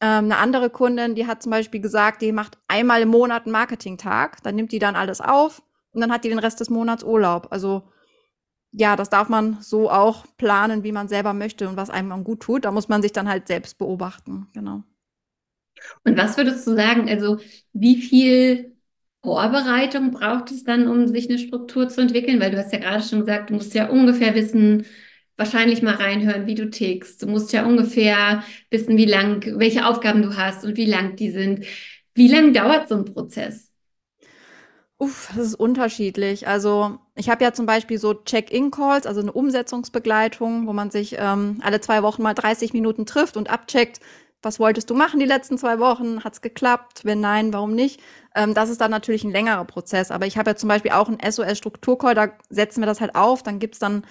Ähm, 0.00 0.26
eine 0.26 0.38
andere 0.38 0.70
Kundin, 0.70 1.14
die 1.14 1.26
hat 1.26 1.42
zum 1.42 1.50
Beispiel 1.50 1.80
gesagt, 1.80 2.22
die 2.22 2.32
macht 2.32 2.58
einmal 2.68 3.02
im 3.02 3.08
Monat 3.08 3.44
einen 3.44 3.52
Marketingtag, 3.52 4.42
dann 4.42 4.54
nimmt 4.54 4.72
die 4.72 4.78
dann 4.78 4.96
alles 4.96 5.20
auf 5.20 5.62
und 5.92 6.00
dann 6.00 6.12
hat 6.12 6.24
die 6.24 6.28
den 6.28 6.38
Rest 6.38 6.60
des 6.60 6.70
Monats 6.70 7.02
Urlaub. 7.02 7.48
Also 7.50 7.90
ja, 8.72 8.94
das 8.94 9.08
darf 9.08 9.30
man 9.30 9.58
so 9.62 9.90
auch 9.90 10.26
planen, 10.36 10.84
wie 10.84 10.92
man 10.92 11.08
selber 11.08 11.32
möchte 11.32 11.68
und 11.68 11.76
was 11.76 11.88
einem 11.88 12.24
gut 12.24 12.40
tut. 12.40 12.66
Da 12.66 12.72
muss 12.72 12.88
man 12.88 13.00
sich 13.00 13.12
dann 13.12 13.28
halt 13.28 13.48
selbst 13.48 13.78
beobachten, 13.78 14.48
genau. 14.52 14.82
Und 16.04 16.16
was 16.16 16.36
würdest 16.36 16.66
du 16.66 16.74
sagen, 16.74 17.08
also 17.08 17.38
wie 17.72 17.96
viel 17.96 18.76
Vorbereitung 19.22 20.10
braucht 20.12 20.50
es 20.50 20.64
dann, 20.64 20.88
um 20.88 21.06
sich 21.08 21.28
eine 21.28 21.38
Struktur 21.38 21.88
zu 21.88 22.00
entwickeln? 22.02 22.40
Weil 22.40 22.50
du 22.50 22.58
hast 22.58 22.72
ja 22.72 22.78
gerade 22.78 23.02
schon 23.02 23.20
gesagt, 23.20 23.50
du 23.50 23.54
musst 23.54 23.74
ja 23.74 23.88
ungefähr 23.88 24.34
wissen, 24.34 24.84
wahrscheinlich 25.36 25.82
mal 25.82 25.94
reinhören, 25.94 26.46
wie 26.46 26.54
du 26.54 26.70
tickst. 26.70 27.22
Du 27.22 27.26
musst 27.26 27.52
ja 27.52 27.64
ungefähr 27.66 28.42
wissen, 28.70 28.96
wie 28.96 29.04
lang, 29.06 29.58
welche 29.58 29.86
Aufgaben 29.86 30.22
du 30.22 30.36
hast 30.36 30.64
und 30.64 30.76
wie 30.76 30.86
lang 30.86 31.16
die 31.16 31.30
sind. 31.30 31.64
Wie 32.14 32.28
lang 32.28 32.52
dauert 32.54 32.88
so 32.88 32.96
ein 32.96 33.04
Prozess? 33.04 33.72
Uff, 34.98 35.28
das 35.36 35.48
ist 35.48 35.54
unterschiedlich. 35.56 36.48
Also 36.48 36.98
ich 37.14 37.28
habe 37.28 37.44
ja 37.44 37.52
zum 37.52 37.66
Beispiel 37.66 37.98
so 37.98 38.14
Check-in-Calls, 38.14 39.06
also 39.06 39.20
eine 39.20 39.32
Umsetzungsbegleitung, 39.32 40.66
wo 40.66 40.72
man 40.72 40.90
sich 40.90 41.16
ähm, 41.18 41.60
alle 41.62 41.80
zwei 41.82 42.02
Wochen 42.02 42.22
mal 42.22 42.32
30 42.32 42.72
Minuten 42.72 43.04
trifft 43.04 43.36
und 43.36 43.50
abcheckt, 43.50 44.00
was 44.42 44.58
wolltest 44.60 44.88
du 44.90 44.94
machen 44.94 45.20
die 45.20 45.26
letzten 45.26 45.58
zwei 45.58 45.78
Wochen? 45.80 46.24
Hat's 46.24 46.40
geklappt? 46.40 47.04
Wenn 47.04 47.20
nein, 47.20 47.52
warum 47.52 47.74
nicht? 47.74 48.00
Ähm, 48.34 48.54
das 48.54 48.70
ist 48.70 48.80
dann 48.80 48.90
natürlich 48.90 49.24
ein 49.24 49.32
längerer 49.32 49.64
Prozess. 49.64 50.10
Aber 50.10 50.26
ich 50.26 50.38
habe 50.38 50.50
ja 50.50 50.56
zum 50.56 50.68
Beispiel 50.68 50.92
auch 50.92 51.08
einen 51.08 51.20
SOS-Strukturcall, 51.20 52.14
da 52.14 52.28
setzen 52.48 52.80
wir 52.80 52.86
das 52.86 53.00
halt 53.00 53.14
auf. 53.16 53.42
Dann 53.42 53.58
gibt's 53.58 53.78
dann 53.78 54.04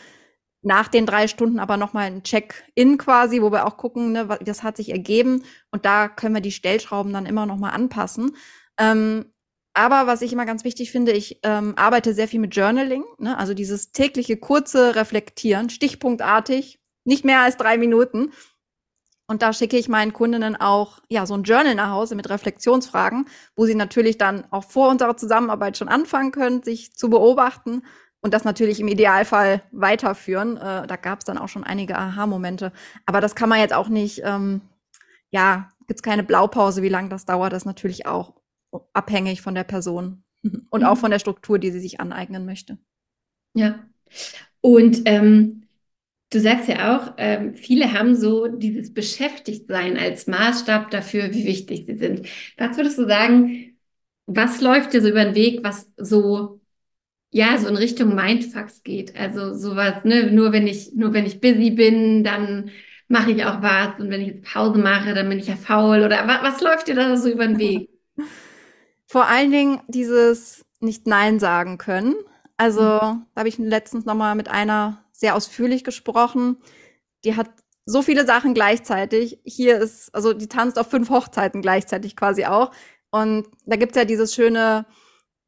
nach 0.65 0.88
den 0.88 1.05
drei 1.05 1.27
Stunden 1.27 1.60
aber 1.60 1.77
nochmal 1.77 2.07
ein 2.07 2.24
Check-in 2.24 2.98
quasi, 2.98 3.41
wo 3.41 3.51
wir 3.51 3.67
auch 3.67 3.77
gucken, 3.77 4.12
ne, 4.12 4.29
was, 4.29 4.39
das 4.39 4.63
hat 4.63 4.77
sich 4.77 4.89
ergeben. 4.89 5.43
Und 5.69 5.86
da 5.86 6.07
können 6.07 6.34
wir 6.34 6.41
die 6.41 6.51
Stellschrauben 6.51 7.13
dann 7.13 7.27
immer 7.27 7.45
nochmal 7.45 7.72
anpassen. 7.72 8.36
Ähm, 8.79 9.31
aber 9.75 10.07
was 10.07 10.24
ich 10.24 10.34
immer 10.34 10.45
ganz 10.45 10.63
wichtig 10.63 10.91
finde, 10.91 11.12
ich 11.12 11.39
ähm, 11.43 11.74
arbeite 11.75 12.15
sehr 12.15 12.27
viel 12.27 12.39
mit 12.39 12.55
Journaling, 12.55 13.03
ne? 13.19 13.38
also 13.38 13.53
dieses 13.53 13.91
tägliche 13.91 14.38
kurze 14.38 14.95
Reflektieren, 14.95 15.69
stichpunktartig, 15.69 16.79
nicht 17.03 17.25
mehr 17.25 17.41
als 17.41 17.57
drei 17.57 17.77
Minuten. 17.77 18.31
Und 19.27 19.41
da 19.41 19.53
schicke 19.53 19.77
ich 19.77 19.88
meinen 19.88 20.13
Kundinnen 20.13 20.55
auch 20.55 21.00
ja 21.10 21.25
so 21.25 21.36
ein 21.36 21.43
Journal 21.43 21.75
nach 21.75 21.91
Hause 21.91 22.15
mit 22.15 22.29
Reflexionsfragen, 22.29 23.27
wo 23.55 23.65
sie 23.65 23.75
natürlich 23.75 24.17
dann 24.17 24.45
auch 24.51 24.63
vor 24.63 24.89
unserer 24.89 25.17
Zusammenarbeit 25.17 25.77
schon 25.77 25.89
anfangen 25.89 26.31
können, 26.31 26.63
sich 26.63 26.95
zu 26.95 27.10
beobachten 27.10 27.84
und 28.25 28.34
das 28.34 28.44
natürlich 28.44 28.79
im 28.79 28.88
Idealfall 28.88 29.62
weiterführen. 29.72 30.58
Äh, 30.58 30.88
da 30.88 30.96
gab 30.96 31.20
es 31.20 31.25
dann 31.25 31.38
auch 31.38 31.48
schon 31.48 31.63
einige 31.63 31.96
Aha-Momente. 31.96 32.72
Aber 33.05 33.22
das 33.22 33.36
kann 33.36 33.50
man 33.50 33.60
jetzt 33.60 33.74
auch 33.75 33.88
nicht, 33.88 34.24
ähm, 34.25 34.62
ja, 35.29 35.70
gibt's 35.86 36.01
keine 36.01 36.24
Blaupause, 36.24 36.82
wie 36.82 36.89
lange 36.89 37.10
das 37.10 37.25
dauert, 37.25 37.53
das 37.53 37.62
ist 37.62 37.67
natürlich 37.67 38.08
auch 38.08 38.34
abhängig 38.94 39.44
von 39.44 39.53
der 39.53 39.63
Person 39.63 40.24
und 40.72 40.82
mhm. 40.82 40.88
auch 40.88 40.98
von 40.98 41.12
der 41.12 41.20
Struktur, 41.20 41.60
die 41.60 41.70
sie 41.70 41.79
sich 41.79 42.00
aneignen 42.00 42.48
möchte. 42.48 42.79
Ja. 43.53 43.86
Und 44.60 45.03
ähm, 45.05 45.67
du 46.32 46.39
sagst 46.39 46.67
ja 46.67 46.98
auch, 46.98 47.13
ähm, 47.17 47.53
viele 47.53 47.94
haben 47.94 48.15
so 48.15 48.48
dieses 48.48 48.91
Beschäftigtsein 48.91 50.00
als 50.00 50.25
Maßstab 50.25 50.89
dafür, 50.89 51.32
wie 51.32 51.46
wichtig 51.46 51.86
sie 51.86 51.96
sind. 51.96 52.27
Was 52.58 52.75
würdest 52.75 52.98
du 52.98 53.05
sagen, 53.05 53.77
was 54.25 54.62
läuft 54.62 54.94
dir 54.94 55.03
so 55.03 55.10
über 55.10 55.25
den 55.25 55.36
Weg, 55.36 55.60
was 55.63 55.91
so 55.96 56.60
ja, 57.32 57.58
so 57.58 57.67
in 57.67 57.75
Richtung 57.75 58.15
Mindfucks 58.15 58.84
geht. 58.84 59.15
Also 59.15 59.53
sowas, 59.53 60.03
ne, 60.03 60.32
nur 60.32 60.51
wenn 60.51 60.67
ich, 60.67 60.94
nur 60.94 61.13
wenn 61.13 61.25
ich 61.25 61.41
busy 61.41 61.72
bin, 61.72 62.24
dann 62.24 62.72
mache 63.08 63.32
ich 63.32 63.46
auch 63.46 63.62
was. 63.62 64.00
Und 64.00 64.10
wenn 64.10 64.22
ich 64.22 64.27
jetzt 64.27 64.46
Pause 64.46 64.79
mache, 64.79 65.13
dann 65.13 65.29
bin 65.29 65.39
ich 65.39 65.48
ja 65.48 65.55
faul. 65.55 66.03
Oder 66.03 66.27
was, 66.27 66.41
was 66.44 66.62
läuft 66.62 66.88
dir 66.88 66.96
da 66.96 67.17
so 67.17 67.29
über 67.29 67.48
den 67.48 67.58
Weg? 67.60 67.89
Vor 69.05 69.27
allen 69.27 69.51
Dingen 69.51 69.82
dieses 69.88 70.65
nicht 70.79 71.08
Nein 71.08 71.39
sagen 71.39 71.77
können. 71.77 72.15
Also, 72.58 72.82
mhm. 72.82 73.25
da 73.34 73.39
habe 73.39 73.50
ich 73.50 73.58
letztens 73.58 74.05
nochmal 74.05 74.36
mit 74.36 74.50
einer 74.50 75.03
sehr 75.12 75.36
ausführlich 75.36 75.84
gesprochen. 75.84 76.58
Die 77.24 77.36
hat 77.36 77.50
so 77.86 78.01
viele 78.01 78.25
Sachen 78.25 78.53
gleichzeitig. 78.53 79.39
Hier 79.44 79.77
ist, 79.77 80.13
also 80.13 80.34
die 80.34 80.48
tanzt 80.48 80.79
auf 80.79 80.89
fünf 80.89 81.10
Hochzeiten 81.10 81.62
gleichzeitig 81.62 82.15
quasi 82.15 82.46
auch. 82.46 82.72
Und 83.12 83.48
da 83.65 83.75
gibt's 83.75 83.96
ja 83.96 84.05
dieses 84.05 84.34
schöne 84.34 84.86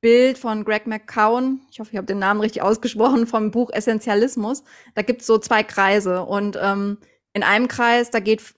Bild 0.01 0.37
von 0.37 0.63
Greg 0.63 0.85
McCown, 0.87 1.61
ich 1.71 1.79
hoffe, 1.79 1.91
ich 1.91 1.97
habe 1.97 2.05
den 2.07 2.19
Namen 2.19 2.41
richtig 2.41 2.61
ausgesprochen, 2.61 3.27
vom 3.27 3.51
Buch 3.51 3.71
Essentialismus. 3.71 4.63
Da 4.95 5.01
gibt's 5.01 5.25
so 5.25 5.37
zwei 5.39 5.63
Kreise. 5.63 6.23
Und 6.23 6.57
ähm, 6.61 6.99
in 7.33 7.43
einem 7.43 7.67
Kreis, 7.67 8.11
da 8.11 8.19
geht, 8.19 8.55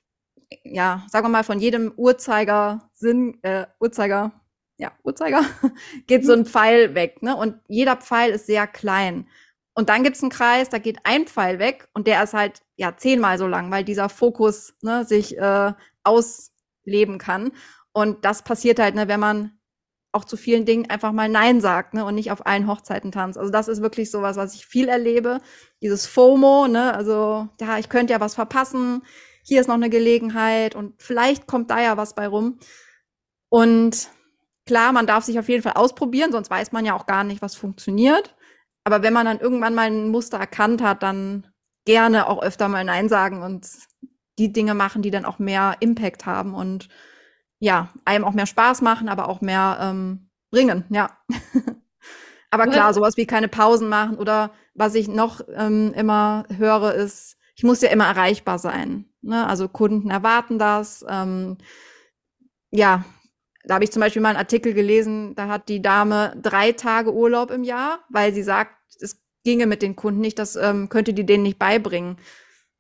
ja, 0.64 1.06
sagen 1.10 1.26
wir 1.26 1.30
mal, 1.30 1.44
von 1.44 1.60
jedem 1.60 1.94
Uhrzeigersinn, 1.96 3.40
äh, 3.44 3.66
Uhrzeiger, 3.80 4.34
ja, 4.78 4.92
Uhrzeiger, 5.04 5.44
geht 6.08 6.26
so 6.26 6.34
ein 6.34 6.46
Pfeil 6.46 6.96
weg, 6.96 7.22
ne? 7.22 7.36
Und 7.36 7.56
jeder 7.68 7.96
Pfeil 7.98 8.32
ist 8.32 8.46
sehr 8.46 8.68
klein. 8.68 9.28
Und 9.74 9.88
dann 9.88 10.04
gibt's 10.04 10.22
einen 10.22 10.32
Kreis, 10.32 10.70
da 10.70 10.78
geht 10.78 11.00
ein 11.06 11.26
Pfeil 11.26 11.60
weg 11.60 11.88
und 11.94 12.06
der 12.08 12.22
ist 12.24 12.34
halt 12.34 12.64
ja 12.76 12.98
zehnmal 12.98 13.38
so 13.38 13.48
lang, 13.48 13.72
weil 13.72 13.86
dieser 13.86 14.10
Fokus 14.10 14.74
ne, 14.82 15.06
sich 15.06 15.38
äh, 15.38 15.74
ausleben 16.04 17.18
kann. 17.18 17.52
Und 17.94 18.26
das 18.26 18.44
passiert 18.44 18.80
halt, 18.80 18.96
ne, 18.96 19.08
wenn 19.08 19.22
man 19.22 19.59
auch 20.12 20.26
zu 20.26 20.38
vielen 20.38 20.66
Dingen 20.66 20.90
einfach 20.90 21.12
mal 21.12 21.30
Nein 21.30 21.62
sagt 21.62 21.94
ne, 21.94 22.06
und 22.06 22.16
nicht 22.16 22.32
auf 22.32 22.46
allen 22.46 22.68
Hochzeiten 22.68 23.12
tanzt. 23.12 23.38
Also 23.38 23.52
das 23.52 23.68
ist 23.68 23.82
wirklich 23.82 24.10
sowas, 24.12 24.38
was 24.38 24.56
ich 24.56 24.66
viel 24.66 24.90
erlebe. 24.90 25.40
Dieses 25.82 26.08
FOMO, 26.08 26.68
ne, 26.68 26.94
also 26.94 27.48
ja, 27.62 27.78
ich 27.78 27.90
könnte 27.90 28.14
ja 28.14 28.20
was 28.20 28.36
verpassen, 28.36 29.04
hier 29.44 29.62
ist 29.62 29.68
noch 29.68 29.76
eine 29.76 29.90
Gelegenheit 29.90 30.76
und 30.76 31.02
vielleicht 31.02 31.48
kommt 31.48 31.70
da 31.72 31.82
ja 31.82 31.98
was 31.98 32.16
bei 32.16 32.28
rum. 32.28 32.60
Und 33.50 34.10
Klar, 34.70 34.92
man 34.92 35.08
darf 35.08 35.24
sich 35.24 35.40
auf 35.40 35.50
jeden 35.50 35.64
Fall 35.64 35.74
ausprobieren, 35.74 36.32
sonst 36.32 36.52
weiß 36.52 36.74
man 36.74 36.86
ja 36.86 36.94
auch 36.94 37.08
gar 37.08 37.24
nicht, 37.24 37.42
was 37.42 37.56
funktioniert. 37.56 38.36
Aber 38.84 39.02
wenn 39.02 39.14
man 39.14 39.26
dann 39.26 39.40
irgendwann 39.40 39.74
mal 39.74 39.88
ein 39.88 40.10
Muster 40.10 40.38
erkannt 40.38 40.84
hat, 40.84 41.02
dann 41.02 41.48
gerne 41.86 42.28
auch 42.28 42.44
öfter 42.44 42.68
mal 42.68 42.84
Nein 42.84 43.10
sagen 43.10 43.42
und 43.42 43.68
die 44.38 44.54
Dinge 44.54 44.76
machen, 44.76 45.02
die 45.02 45.10
dann 45.10 45.26
auch 45.26 45.40
mehr 45.40 45.78
Impact 45.80 46.28
haben 46.28 46.54
und 46.54 46.88
ja, 47.60 47.90
einem 48.06 48.26
auch 48.26 48.34
mehr 48.34 48.46
Spaß 48.46 48.82
machen, 48.82 49.10
aber 49.10 49.28
auch 49.28 49.42
mehr 49.42 49.78
ähm, 49.82 50.30
bringen, 50.50 50.86
ja. 50.90 51.18
aber 52.52 52.68
klar, 52.68 52.94
sowas 52.94 53.18
wie 53.18 53.28
keine 53.28 53.48
Pausen 53.48 53.90
machen 53.90 54.18
oder 54.18 54.52
was 54.74 54.96
ich 54.96 55.08
noch 55.08 55.42
ähm, 55.54 55.94
immer 55.94 56.46
höre, 56.56 56.94
ist, 56.94 57.38
ich 57.56 57.64
muss 57.64 57.82
ja 57.82 57.90
immer 57.90 58.06
erreichbar 58.06 58.60
sein. 58.60 59.06
Ne? 59.22 59.46
Also 59.46 59.68
Kunden 59.68 60.10
erwarten 60.10 60.58
das. 60.58 61.06
Ähm, 61.08 61.58
ja, 62.72 63.04
da 63.66 63.76
habe 63.76 63.84
ich 63.84 63.92
zum 63.92 64.00
Beispiel 64.00 64.22
mal 64.22 64.30
einen 64.30 64.38
Artikel 64.38 64.74
gelesen, 64.74 65.36
da 65.36 65.48
hat 65.48 65.68
die 65.68 65.82
Dame 65.82 66.36
drei 66.42 66.72
Tage 66.72 67.14
Urlaub 67.14 67.52
im 67.52 67.64
Jahr, 67.64 68.00
weil 68.10 68.34
sie 68.34 68.44
sagt, 68.44 68.74
es 69.02 69.22
ginge 69.44 69.66
mit 69.66 69.82
den 69.82 69.96
Kunden 69.96 70.22
nicht, 70.22 70.40
das 70.40 70.56
ähm, 70.56 70.90
könnte 70.90 71.14
die 71.14 71.26
denen 71.26 71.44
nicht 71.44 71.60
beibringen. 71.60 72.18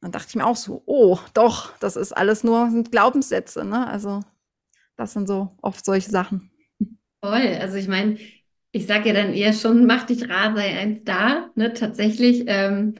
Dann 0.01 0.13
dachte 0.13 0.27
ich 0.29 0.35
mir 0.35 0.45
auch 0.45 0.55
so, 0.55 0.81
oh, 0.85 1.19
doch, 1.33 1.77
das 1.79 1.97
ist 1.97 2.15
alles 2.15 2.45
nur 2.45 2.69
Glaubenssätze, 2.89 3.65
ne? 3.65 3.85
Also 3.87 4.21
das 4.99 5.13
sind 5.13 5.27
so 5.27 5.55
oft 5.61 5.85
solche 5.85 6.09
Sachen. 6.09 6.51
Toll, 7.21 7.57
also 7.59 7.77
ich 7.77 7.87
meine, 7.87 8.17
ich 8.71 8.85
sage 8.85 9.09
ja 9.09 9.13
dann 9.13 9.33
eher 9.33 9.53
schon, 9.53 9.85
mach 9.85 10.05
dich 10.05 10.29
rar, 10.29 10.53
sei 10.55 10.77
eins 10.77 11.03
da, 11.05 11.49
ne? 11.55 11.73
Tatsächlich 11.73 12.43
ähm, 12.47 12.95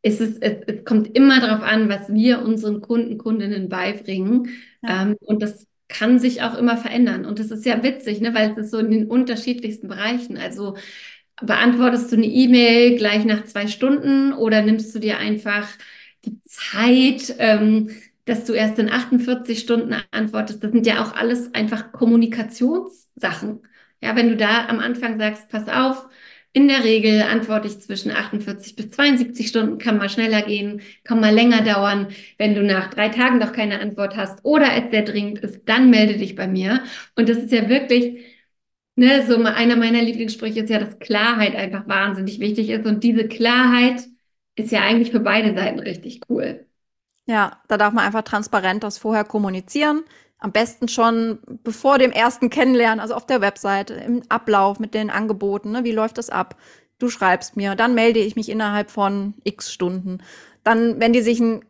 ist 0.00 0.20
es, 0.20 0.38
es, 0.38 0.56
es 0.66 0.84
kommt 0.84 1.14
immer 1.16 1.40
darauf 1.40 1.62
an, 1.62 1.88
was 1.88 2.12
wir 2.12 2.42
unseren 2.42 2.80
Kunden, 2.80 3.18
Kundinnen 3.18 3.68
beibringen. 3.68 4.48
Ja. 4.82 5.02
Ähm, 5.02 5.16
und 5.20 5.42
das 5.42 5.66
kann 5.88 6.18
sich 6.18 6.42
auch 6.42 6.56
immer 6.56 6.78
verändern. 6.78 7.26
Und 7.26 7.38
das 7.38 7.50
ist 7.50 7.66
ja 7.66 7.82
witzig, 7.82 8.20
ne? 8.22 8.34
weil 8.34 8.50
es 8.50 8.56
ist 8.56 8.70
so 8.70 8.78
in 8.78 8.90
den 8.90 9.08
unterschiedlichsten 9.08 9.88
Bereichen. 9.88 10.38
Also 10.38 10.76
beantwortest 11.42 12.10
du 12.10 12.16
eine 12.16 12.26
E-Mail 12.26 12.96
gleich 12.96 13.26
nach 13.26 13.44
zwei 13.44 13.66
Stunden 13.66 14.32
oder 14.32 14.62
nimmst 14.62 14.94
du 14.94 14.98
dir 14.98 15.18
einfach 15.18 15.68
die 16.24 16.40
Zeit, 16.44 17.34
ähm, 17.38 17.90
dass 18.24 18.44
du 18.44 18.52
erst 18.52 18.78
in 18.78 18.90
48 18.90 19.58
Stunden 19.60 19.94
antwortest? 20.10 20.62
Das 20.62 20.72
sind 20.72 20.86
ja 20.86 21.02
auch 21.04 21.14
alles 21.14 21.54
einfach 21.54 21.92
Kommunikationssachen. 21.92 23.60
Ja, 24.02 24.16
wenn 24.16 24.28
du 24.28 24.36
da 24.36 24.66
am 24.68 24.78
Anfang 24.80 25.18
sagst, 25.18 25.48
pass 25.48 25.68
auf, 25.68 26.08
in 26.54 26.68
der 26.68 26.84
Regel 26.84 27.22
antworte 27.22 27.66
ich 27.68 27.80
zwischen 27.80 28.10
48 28.12 28.76
bis 28.76 28.90
72 28.90 29.48
Stunden, 29.48 29.78
kann 29.78 29.96
mal 29.96 30.10
schneller 30.10 30.42
gehen, 30.42 30.82
kann 31.04 31.18
mal 31.20 31.34
länger 31.34 31.62
dauern. 31.62 32.08
Wenn 32.36 32.54
du 32.54 32.62
nach 32.62 32.90
drei 32.90 33.08
Tagen 33.08 33.38
noch 33.38 33.52
keine 33.52 33.80
Antwort 33.80 34.16
hast 34.16 34.44
oder 34.44 34.66
es 34.76 34.90
sehr 34.90 35.02
dringend 35.02 35.38
ist, 35.40 35.62
dann 35.66 35.88
melde 35.90 36.18
dich 36.18 36.34
bei 36.36 36.46
mir. 36.46 36.84
Und 37.16 37.28
das 37.30 37.38
ist 37.38 37.52
ja 37.52 37.68
wirklich, 37.70 38.20
ne, 38.96 39.26
so 39.26 39.36
einer 39.42 39.76
meiner 39.76 40.02
Lieblingssprüche 40.02 40.60
ist 40.60 40.70
ja, 40.70 40.78
dass 40.78 40.98
Klarheit 40.98 41.54
einfach 41.56 41.88
wahnsinnig 41.88 42.40
wichtig 42.40 42.70
ist. 42.70 42.86
Und 42.86 43.04
diese 43.04 43.28
Klarheit 43.28 44.02
ist 44.56 44.72
ja 44.72 44.80
eigentlich 44.82 45.10
für 45.12 45.20
beide 45.20 45.54
Seiten 45.54 45.78
richtig 45.80 46.20
cool. 46.28 46.66
Ja, 47.26 47.58
da 47.68 47.76
darf 47.76 47.92
man 47.92 48.04
einfach 48.04 48.22
transparent 48.22 48.82
das 48.82 48.98
vorher 48.98 49.24
kommunizieren. 49.24 50.04
Am 50.38 50.50
besten 50.50 50.88
schon 50.88 51.38
bevor 51.62 51.98
dem 51.98 52.10
ersten 52.10 52.50
Kennenlernen, 52.50 52.98
also 52.98 53.14
auf 53.14 53.26
der 53.26 53.40
Website, 53.40 53.90
im 53.90 54.22
Ablauf 54.28 54.80
mit 54.80 54.92
den 54.92 55.08
Angeboten. 55.08 55.70
Ne? 55.70 55.84
Wie 55.84 55.92
läuft 55.92 56.18
das 56.18 56.30
ab? 56.30 56.56
Du 56.98 57.08
schreibst 57.08 57.56
mir, 57.56 57.76
dann 57.76 57.94
melde 57.94 58.18
ich 58.18 58.34
mich 58.34 58.48
innerhalb 58.48 58.90
von 58.90 59.34
x 59.44 59.72
Stunden. 59.72 60.18
Dann, 60.64 61.00
wenn 61.00 61.12
die 61.12 61.22
sich 61.22 61.38
ein, 61.38 61.64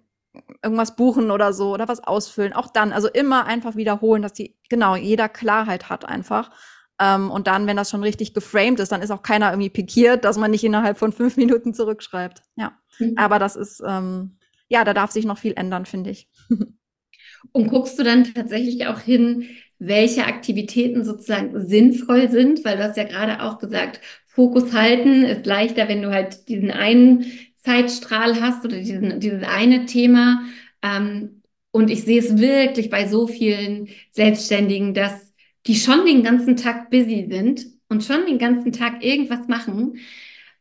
irgendwas 0.62 0.96
buchen 0.96 1.30
oder 1.30 1.52
so 1.52 1.72
oder 1.74 1.86
was 1.88 2.00
ausfüllen, 2.00 2.54
auch 2.54 2.68
dann, 2.68 2.92
also 2.92 3.08
immer 3.08 3.44
einfach 3.44 3.76
wiederholen, 3.76 4.22
dass 4.22 4.32
die, 4.32 4.56
genau, 4.70 4.96
jeder 4.96 5.28
Klarheit 5.28 5.90
hat 5.90 6.06
einfach. 6.06 6.50
Ähm, 6.98 7.30
und 7.30 7.46
dann, 7.46 7.66
wenn 7.66 7.76
das 7.76 7.90
schon 7.90 8.02
richtig 8.02 8.32
geframed 8.32 8.80
ist, 8.80 8.92
dann 8.92 9.02
ist 9.02 9.10
auch 9.10 9.22
keiner 9.22 9.50
irgendwie 9.50 9.70
pikiert, 9.70 10.24
dass 10.24 10.38
man 10.38 10.50
nicht 10.50 10.64
innerhalb 10.64 10.96
von 10.96 11.12
fünf 11.12 11.36
Minuten 11.36 11.74
zurückschreibt. 11.74 12.42
Ja. 12.56 12.72
Mhm. 12.98 13.14
Aber 13.16 13.38
das 13.38 13.56
ist, 13.56 13.82
ähm, 13.86 14.38
ja, 14.72 14.84
da 14.84 14.94
darf 14.94 15.10
sich 15.10 15.26
noch 15.26 15.38
viel 15.38 15.52
ändern, 15.54 15.84
finde 15.84 16.10
ich. 16.10 16.28
Und 17.52 17.68
guckst 17.68 17.98
du 17.98 18.04
dann 18.04 18.24
tatsächlich 18.32 18.86
auch 18.86 19.00
hin, 19.00 19.48
welche 19.78 20.24
Aktivitäten 20.24 21.04
sozusagen 21.04 21.66
sinnvoll 21.66 22.30
sind? 22.30 22.64
Weil 22.64 22.78
du 22.78 22.84
hast 22.84 22.96
ja 22.96 23.04
gerade 23.04 23.42
auch 23.42 23.58
gesagt, 23.58 24.00
Fokus 24.26 24.72
halten 24.72 25.24
ist 25.24 25.44
leichter, 25.44 25.88
wenn 25.88 26.00
du 26.00 26.10
halt 26.10 26.48
diesen 26.48 26.70
einen 26.70 27.26
Zeitstrahl 27.56 28.40
hast 28.40 28.64
oder 28.64 28.78
diesen, 28.78 29.20
dieses 29.20 29.42
eine 29.42 29.84
Thema. 29.84 30.42
Ähm, 30.80 31.42
und 31.70 31.90
ich 31.90 32.04
sehe 32.04 32.20
es 32.20 32.38
wirklich 32.38 32.88
bei 32.88 33.06
so 33.08 33.26
vielen 33.26 33.88
Selbstständigen, 34.10 34.94
dass 34.94 35.32
die 35.66 35.74
schon 35.74 36.06
den 36.06 36.22
ganzen 36.22 36.56
Tag 36.56 36.90
busy 36.90 37.28
sind 37.30 37.66
und 37.88 38.02
schon 38.04 38.24
den 38.24 38.38
ganzen 38.38 38.72
Tag 38.72 39.04
irgendwas 39.04 39.48
machen, 39.48 39.98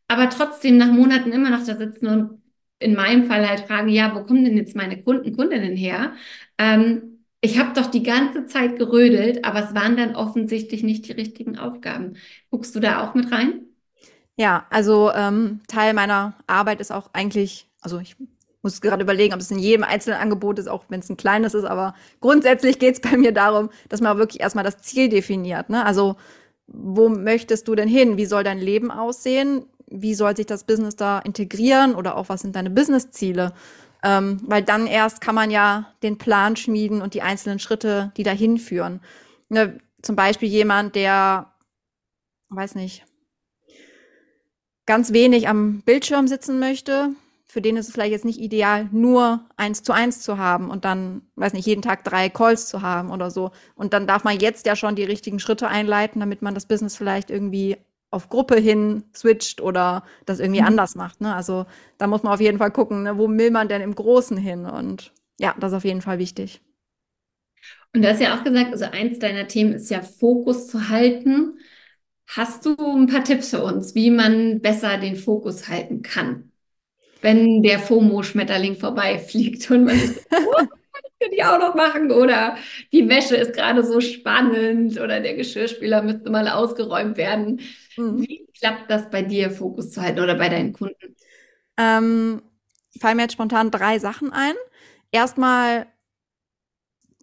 aber 0.09 0.29
trotzdem 0.29 0.75
nach 0.77 0.91
Monaten 0.91 1.31
immer 1.31 1.49
noch 1.49 1.65
da 1.65 1.77
sitzen 1.77 2.07
und 2.07 2.40
in 2.81 2.95
meinem 2.95 3.25
Fall 3.25 3.47
halt 3.47 3.61
fragen, 3.61 3.89
ja, 3.89 4.13
wo 4.15 4.23
kommen 4.23 4.43
denn 4.43 4.57
jetzt 4.57 4.75
meine 4.75 5.01
Kunden, 5.01 5.35
Kundinnen 5.35 5.75
her? 5.75 6.13
Ähm, 6.57 7.23
ich 7.41 7.57
habe 7.57 7.73
doch 7.73 7.87
die 7.87 8.03
ganze 8.03 8.45
Zeit 8.45 8.77
gerödelt, 8.77 9.43
aber 9.45 9.63
es 9.63 9.73
waren 9.73 9.97
dann 9.97 10.15
offensichtlich 10.15 10.83
nicht 10.83 11.07
die 11.07 11.13
richtigen 11.13 11.57
Aufgaben. 11.57 12.17
Guckst 12.51 12.75
du 12.75 12.79
da 12.79 13.03
auch 13.03 13.15
mit 13.15 13.31
rein? 13.31 13.61
Ja, 14.35 14.65
also 14.69 15.11
ähm, 15.13 15.61
Teil 15.67 15.93
meiner 15.93 16.35
Arbeit 16.47 16.79
ist 16.81 16.91
auch 16.91 17.09
eigentlich, 17.13 17.67
also 17.81 17.99
ich 17.99 18.15
muss 18.61 18.81
gerade 18.81 19.03
überlegen, 19.03 19.33
ob 19.33 19.39
es 19.39 19.51
in 19.51 19.59
jedem 19.59 19.83
einzelnen 19.83 20.19
Angebot 20.19 20.59
ist, 20.59 20.67
auch 20.67 20.85
wenn 20.89 20.99
es 20.99 21.09
ein 21.09 21.17
kleines 21.17 21.53
ist, 21.55 21.65
aber 21.65 21.95
grundsätzlich 22.19 22.77
geht 22.79 22.95
es 22.95 23.01
bei 23.01 23.17
mir 23.17 23.31
darum, 23.31 23.69
dass 23.89 24.01
man 24.01 24.17
wirklich 24.17 24.41
erstmal 24.41 24.63
das 24.63 24.77
Ziel 24.77 25.09
definiert. 25.09 25.69
Ne? 25.69 25.83
Also 25.85 26.15
wo 26.67 27.09
möchtest 27.09 27.67
du 27.67 27.75
denn 27.75 27.87
hin? 27.87 28.17
Wie 28.17 28.25
soll 28.25 28.43
dein 28.43 28.59
Leben 28.59 28.91
aussehen? 28.91 29.65
Wie 29.91 30.15
soll 30.15 30.35
sich 30.35 30.45
das 30.45 30.63
Business 30.63 30.95
da 30.95 31.19
integrieren 31.19 31.95
oder 31.95 32.17
auch 32.17 32.29
was 32.29 32.41
sind 32.41 32.55
deine 32.55 32.69
Businessziele? 32.69 33.53
Ähm, 34.03 34.41
weil 34.45 34.63
dann 34.63 34.87
erst 34.87 35.21
kann 35.21 35.35
man 35.35 35.51
ja 35.51 35.93
den 36.01 36.17
Plan 36.17 36.55
schmieden 36.55 37.01
und 37.01 37.13
die 37.13 37.21
einzelnen 37.21 37.59
Schritte, 37.59 38.11
die 38.17 38.23
dahin 38.23 38.57
führen. 38.57 39.01
Ne, 39.49 39.79
zum 40.01 40.15
Beispiel 40.15 40.49
jemand, 40.49 40.95
der, 40.95 41.53
weiß 42.49 42.75
nicht, 42.75 43.05
ganz 44.85 45.13
wenig 45.13 45.47
am 45.47 45.81
Bildschirm 45.81 46.27
sitzen 46.27 46.59
möchte, 46.59 47.11
für 47.51 47.61
den 47.61 47.75
ist 47.75 47.87
es 47.87 47.93
vielleicht 47.93 48.13
jetzt 48.13 48.23
nicht 48.23 48.39
ideal, 48.39 48.87
nur 48.93 49.41
eins 49.57 49.83
zu 49.83 49.91
eins 49.91 50.21
zu 50.21 50.37
haben 50.37 50.69
und 50.69 50.85
dann, 50.85 51.23
weiß 51.35 51.51
nicht, 51.51 51.65
jeden 51.65 51.81
Tag 51.81 52.05
drei 52.05 52.29
Calls 52.29 52.69
zu 52.69 52.81
haben 52.81 53.11
oder 53.11 53.29
so. 53.29 53.51
Und 53.75 53.91
dann 53.91 54.07
darf 54.07 54.23
man 54.23 54.39
jetzt 54.39 54.65
ja 54.65 54.77
schon 54.77 54.95
die 54.95 55.03
richtigen 55.03 55.37
Schritte 55.37 55.67
einleiten, 55.67 56.21
damit 56.21 56.41
man 56.41 56.53
das 56.53 56.65
Business 56.65 56.95
vielleicht 56.95 57.29
irgendwie 57.29 57.75
auf 58.11 58.29
Gruppe 58.29 58.57
hin 58.57 59.03
switcht 59.15 59.61
oder 59.61 60.03
das 60.25 60.39
irgendwie 60.39 60.61
mhm. 60.61 60.67
anders 60.67 60.95
macht. 60.95 61.21
Ne? 61.21 61.33
Also 61.33 61.65
da 61.97 62.07
muss 62.07 62.23
man 62.23 62.33
auf 62.33 62.41
jeden 62.41 62.57
Fall 62.59 62.71
gucken, 62.71 63.03
ne? 63.03 63.17
wo 63.17 63.27
will 63.29 63.51
man 63.51 63.67
denn 63.67 63.81
im 63.81 63.95
Großen 63.95 64.37
hin? 64.37 64.65
Und 64.65 65.11
ja, 65.39 65.55
das 65.59 65.71
ist 65.71 65.77
auf 65.77 65.85
jeden 65.85 66.01
Fall 66.01 66.19
wichtig. 66.19 66.61
Und 67.93 68.03
du 68.03 68.09
hast 68.09 68.21
ja 68.21 68.37
auch 68.37 68.43
gesagt, 68.43 68.71
also 68.71 68.85
eins 68.85 69.19
deiner 69.19 69.47
Themen 69.47 69.73
ist 69.73 69.89
ja 69.89 70.01
Fokus 70.01 70.67
zu 70.67 70.89
halten. 70.89 71.57
Hast 72.27 72.65
du 72.65 72.75
ein 72.77 73.07
paar 73.07 73.23
Tipps 73.23 73.49
für 73.49 73.63
uns, 73.63 73.95
wie 73.95 74.11
man 74.11 74.61
besser 74.61 74.97
den 74.97 75.15
Fokus 75.15 75.67
halten 75.67 76.01
kann? 76.01 76.51
wenn 77.21 77.61
der 77.61 77.79
FOMO-Schmetterling 77.79 78.75
vorbeifliegt 78.75 79.69
und 79.71 79.85
man 79.85 79.99
das 79.99 80.25
könnte 81.21 81.35
ich 81.35 81.43
auch 81.43 81.59
noch 81.59 81.75
machen 81.75 82.11
oder 82.11 82.57
die 82.91 83.07
Wäsche 83.07 83.35
ist 83.35 83.53
gerade 83.53 83.83
so 83.83 84.01
spannend 84.01 84.99
oder 84.99 85.19
der 85.19 85.35
Geschirrspüler 85.35 86.01
müsste 86.01 86.29
mal 86.29 86.47
ausgeräumt 86.47 87.17
werden. 87.17 87.61
Mhm. 87.97 88.21
Wie 88.21 88.47
klappt 88.57 88.89
das 88.89 89.09
bei 89.09 89.21
dir, 89.21 89.51
Fokus 89.51 89.91
zu 89.91 90.01
halten 90.01 90.19
oder 90.19 90.35
bei 90.35 90.49
deinen 90.49 90.73
Kunden? 90.73 91.15
Ähm, 91.77 92.41
fallen 92.99 93.17
mir 93.17 93.23
jetzt 93.23 93.33
spontan 93.33 93.71
drei 93.71 93.99
Sachen 93.99 94.33
ein. 94.33 94.53
Erstmal 95.11 95.87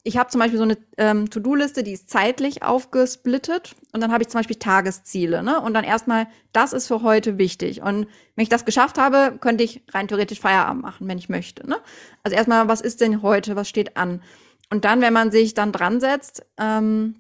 ich 0.05 0.17
habe 0.17 0.31
zum 0.31 0.41
Beispiel 0.41 0.59
so 0.59 0.65
eine 0.65 0.79
ähm, 0.97 1.31
To-Do-Liste, 1.31 1.83
die 1.83 1.93
ist 1.93 2.11
zeitlich 2.11 2.63
aufgesplittet 2.63 3.75
und 3.93 4.01
dann 4.01 4.13
habe 4.13 4.23
ich 4.23 4.29
zum 4.29 4.39
Beispiel 4.39 4.57
Tagesziele. 4.57 5.43
Ne? 5.43 5.61
Und 5.61 5.75
dann 5.75 5.85
erstmal, 5.85 6.27
das 6.53 6.73
ist 6.73 6.87
für 6.87 7.03
heute 7.03 7.39
wichtig. 7.39 7.83
Und 7.83 8.07
wenn 8.35 8.43
ich 8.43 8.49
das 8.49 8.65
geschafft 8.65 8.99
habe, 8.99 9.39
könnte 9.41 9.65
ich 9.65 9.83
rein 9.93 10.09
theoretisch 10.09 10.41
Feierabend 10.41 10.83
machen, 10.83 11.09
wenn 11.09 11.19
ich 11.19 11.29
möchte. 11.29 11.69
Ne? 11.69 11.77
Also 12.23 12.37
erstmal, 12.37 12.69
was 12.69 12.81
ist 12.81 13.01
denn 13.01 13.23
heute, 13.23 13.57
was 13.57 13.69
steht 13.69 13.97
an? 13.97 14.23
Und 14.71 14.85
dann, 14.85 15.01
wenn 15.01 15.13
man 15.13 15.31
sich 15.31 15.55
dann 15.55 15.73
dran 15.73 16.01
setzt, 16.01 16.45
ähm, 16.59 17.17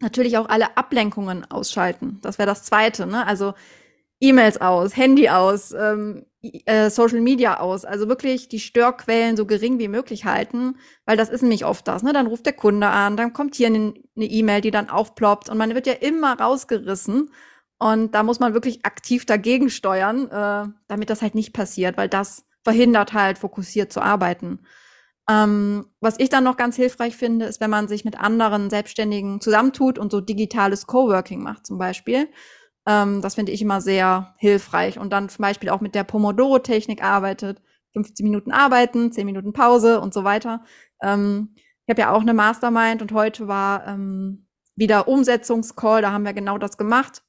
natürlich 0.00 0.38
auch 0.38 0.48
alle 0.48 0.76
Ablenkungen 0.76 1.50
ausschalten. 1.50 2.18
Das 2.22 2.38
wäre 2.38 2.46
das 2.46 2.64
Zweite. 2.64 3.06
Ne? 3.06 3.26
Also 3.26 3.54
E-Mails 4.20 4.60
aus, 4.60 4.96
Handy 4.96 5.28
aus, 5.28 5.72
ähm, 5.72 6.26
äh, 6.42 6.90
Social 6.90 7.20
Media 7.20 7.60
aus. 7.60 7.84
Also 7.84 8.08
wirklich 8.08 8.48
die 8.48 8.60
Störquellen 8.60 9.36
so 9.36 9.46
gering 9.46 9.78
wie 9.78 9.88
möglich 9.88 10.24
halten, 10.24 10.76
weil 11.06 11.16
das 11.16 11.28
ist 11.28 11.42
nämlich 11.42 11.64
oft 11.64 11.86
das. 11.86 12.02
Ne? 12.02 12.12
Dann 12.12 12.26
ruft 12.26 12.46
der 12.46 12.52
Kunde 12.52 12.88
an, 12.88 13.16
dann 13.16 13.32
kommt 13.32 13.54
hier 13.54 13.68
eine 13.68 13.94
E-Mail, 14.16 14.60
die 14.60 14.70
dann 14.70 14.90
aufploppt 14.90 15.48
und 15.48 15.58
man 15.58 15.74
wird 15.74 15.86
ja 15.86 15.94
immer 15.94 16.38
rausgerissen. 16.38 17.30
Und 17.78 18.14
da 18.14 18.24
muss 18.24 18.40
man 18.40 18.54
wirklich 18.54 18.84
aktiv 18.84 19.24
dagegen 19.24 19.70
steuern, 19.70 20.28
äh, 20.30 20.72
damit 20.88 21.10
das 21.10 21.22
halt 21.22 21.36
nicht 21.36 21.52
passiert, 21.52 21.96
weil 21.96 22.08
das 22.08 22.44
verhindert 22.64 23.12
halt, 23.12 23.38
fokussiert 23.38 23.92
zu 23.92 24.00
arbeiten. 24.00 24.60
Ähm, 25.30 25.86
was 26.00 26.18
ich 26.18 26.30
dann 26.30 26.42
noch 26.44 26.56
ganz 26.56 26.74
hilfreich 26.76 27.16
finde, 27.16 27.44
ist, 27.46 27.60
wenn 27.60 27.70
man 27.70 27.86
sich 27.86 28.04
mit 28.04 28.18
anderen 28.18 28.70
Selbstständigen 28.70 29.40
zusammentut 29.40 29.98
und 29.98 30.10
so 30.10 30.20
digitales 30.20 30.86
Coworking 30.86 31.42
macht 31.42 31.66
zum 31.66 31.78
Beispiel. 31.78 32.28
Ähm, 32.88 33.20
das 33.20 33.34
finde 33.34 33.52
ich 33.52 33.60
immer 33.60 33.80
sehr 33.80 34.34
hilfreich. 34.38 34.98
Und 34.98 35.10
dann 35.10 35.28
zum 35.28 35.42
Beispiel 35.42 35.68
auch 35.68 35.82
mit 35.82 35.94
der 35.94 36.04
Pomodoro-Technik 36.04 37.04
arbeitet. 37.04 37.60
15 37.92 38.24
Minuten 38.24 38.50
arbeiten, 38.50 39.12
10 39.12 39.26
Minuten 39.26 39.52
Pause 39.52 40.00
und 40.00 40.14
so 40.14 40.24
weiter. 40.24 40.64
Ähm, 41.02 41.54
ich 41.84 41.90
habe 41.90 42.00
ja 42.00 42.12
auch 42.12 42.22
eine 42.22 42.34
Mastermind 42.34 43.02
und 43.02 43.12
heute 43.12 43.48
war 43.48 43.86
ähm, 43.86 44.46
wieder 44.76 45.08
Umsetzungscall, 45.08 46.02
da 46.02 46.12
haben 46.12 46.24
wir 46.24 46.32
genau 46.32 46.58
das 46.58 46.76
gemacht. 46.76 47.22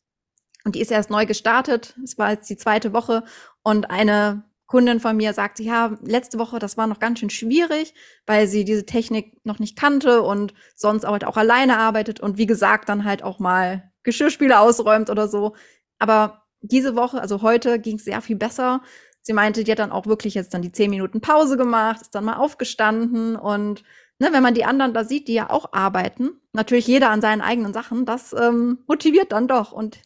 Und 0.66 0.76
die 0.76 0.82
ist 0.82 0.92
erst 0.92 1.10
neu 1.10 1.26
gestartet. 1.26 1.98
Es 2.04 2.18
war 2.18 2.32
jetzt 2.32 2.50
die 2.50 2.58
zweite 2.58 2.94
Woche 2.94 3.24
und 3.64 3.90
eine 3.90 4.44
Kundin 4.68 5.00
von 5.00 5.18
mir 5.18 5.34
sagte, 5.34 5.64
ja, 5.64 5.98
letzte 6.04 6.38
Woche, 6.38 6.60
das 6.60 6.78
war 6.78 6.86
noch 6.86 7.00
ganz 7.00 7.20
schön 7.20 7.32
schwierig, 7.32 7.96
weil 8.28 8.48
sie 8.48 8.66
diese 8.66 8.86
Technik 8.86 9.44
noch 9.44 9.58
nicht 9.58 9.78
kannte 9.78 10.22
und 10.22 10.54
sonst 10.76 11.06
auch, 11.06 11.14
halt 11.14 11.26
auch 11.26 11.38
alleine 11.38 11.78
arbeitet 11.78 12.20
und 12.20 12.38
wie 12.38 12.46
gesagt, 12.46 12.88
dann 12.88 13.04
halt 13.04 13.24
auch 13.24 13.40
mal 13.40 13.89
Geschirrspüler 14.04 14.62
ausräumt 14.62 15.10
oder 15.10 15.28
so. 15.28 15.56
Aber 16.00 16.44
diese 16.62 16.96
Woche, 16.96 17.22
also 17.22 17.42
heute, 17.42 17.80
ging 17.80 17.98
es 17.98 18.06
sehr 18.06 18.22
viel 18.22 18.36
besser. 18.36 18.82
Sie 19.22 19.34
meinte, 19.34 19.64
die 19.64 19.72
hat 19.72 19.80
dann 19.80 19.92
auch 19.92 20.06
wirklich 20.06 20.34
jetzt 20.34 20.54
dann 20.54 20.62
die 20.62 20.72
zehn 20.72 20.90
Minuten 20.90 21.22
Pause 21.22 21.58
gemacht, 21.58 22.02
ist 22.02 22.16
dann 22.16 22.26
mal 22.26 22.38
aufgestanden 22.38 23.36
und 23.36 23.84
ne, 24.20 24.30
wenn 24.32 24.44
man 24.44 24.54
die 24.54 24.66
anderen 24.66 24.94
da 24.94 25.04
sieht, 25.04 25.28
die 25.28 25.34
ja 25.34 25.50
auch 25.50 25.74
arbeiten, 25.74 26.32
natürlich 26.54 26.88
jeder 26.88 27.10
an 27.10 27.22
seinen 27.22 27.42
eigenen 27.42 27.74
Sachen, 27.74 28.06
das 28.06 28.34
ähm, 28.34 28.80
motiviert 28.88 29.32
dann 29.32 29.48
doch 29.48 29.72
und 29.72 30.00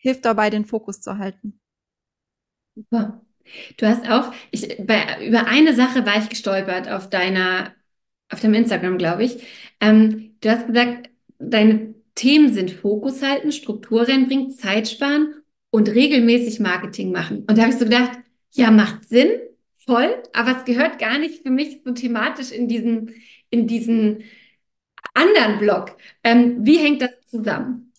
hilft 0.00 0.24
dabei, 0.24 0.50
den 0.50 0.64
Fokus 0.64 1.00
zu 1.00 1.18
halten. 1.18 1.60
Super. 2.74 3.20
Du 3.76 3.86
hast 3.86 4.08
auch, 4.08 4.32
ich, 4.50 4.76
bei, 4.86 5.26
über 5.26 5.46
eine 5.46 5.74
Sache 5.74 6.06
war 6.06 6.18
ich 6.18 6.28
gestolpert 6.28 6.88
auf 6.88 7.10
deiner, 7.10 7.74
auf 8.30 8.40
dem 8.40 8.54
Instagram, 8.54 8.96
glaube 8.96 9.24
ich. 9.24 9.44
Ähm, 9.80 10.36
du 10.40 10.50
hast 10.50 10.66
gesagt, 10.68 11.10
deine 11.38 11.94
Themen 12.20 12.52
sind 12.52 12.70
Fokus 12.70 13.22
halten, 13.22 13.50
Struktur 13.50 14.06
reinbringen, 14.06 14.50
Zeit 14.50 14.88
sparen 14.88 15.36
und 15.70 15.88
regelmäßig 15.88 16.60
Marketing 16.60 17.12
machen. 17.12 17.46
Und 17.48 17.56
da 17.56 17.62
habe 17.62 17.72
ich 17.72 17.78
so 17.78 17.86
gedacht, 17.86 18.10
ja, 18.50 18.70
macht 18.70 19.08
Sinn, 19.08 19.30
voll, 19.86 20.22
aber 20.34 20.58
es 20.58 20.66
gehört 20.66 20.98
gar 20.98 21.18
nicht 21.18 21.42
für 21.42 21.48
mich 21.48 21.80
so 21.82 21.92
thematisch 21.92 22.50
in 22.50 22.68
diesen, 22.68 23.14
in 23.48 23.66
diesen 23.66 24.24
anderen 25.14 25.58
Block. 25.58 25.96
Ähm, 26.22 26.58
wie 26.60 26.76
hängt 26.76 27.00
das 27.00 27.10
zusammen? 27.26 27.90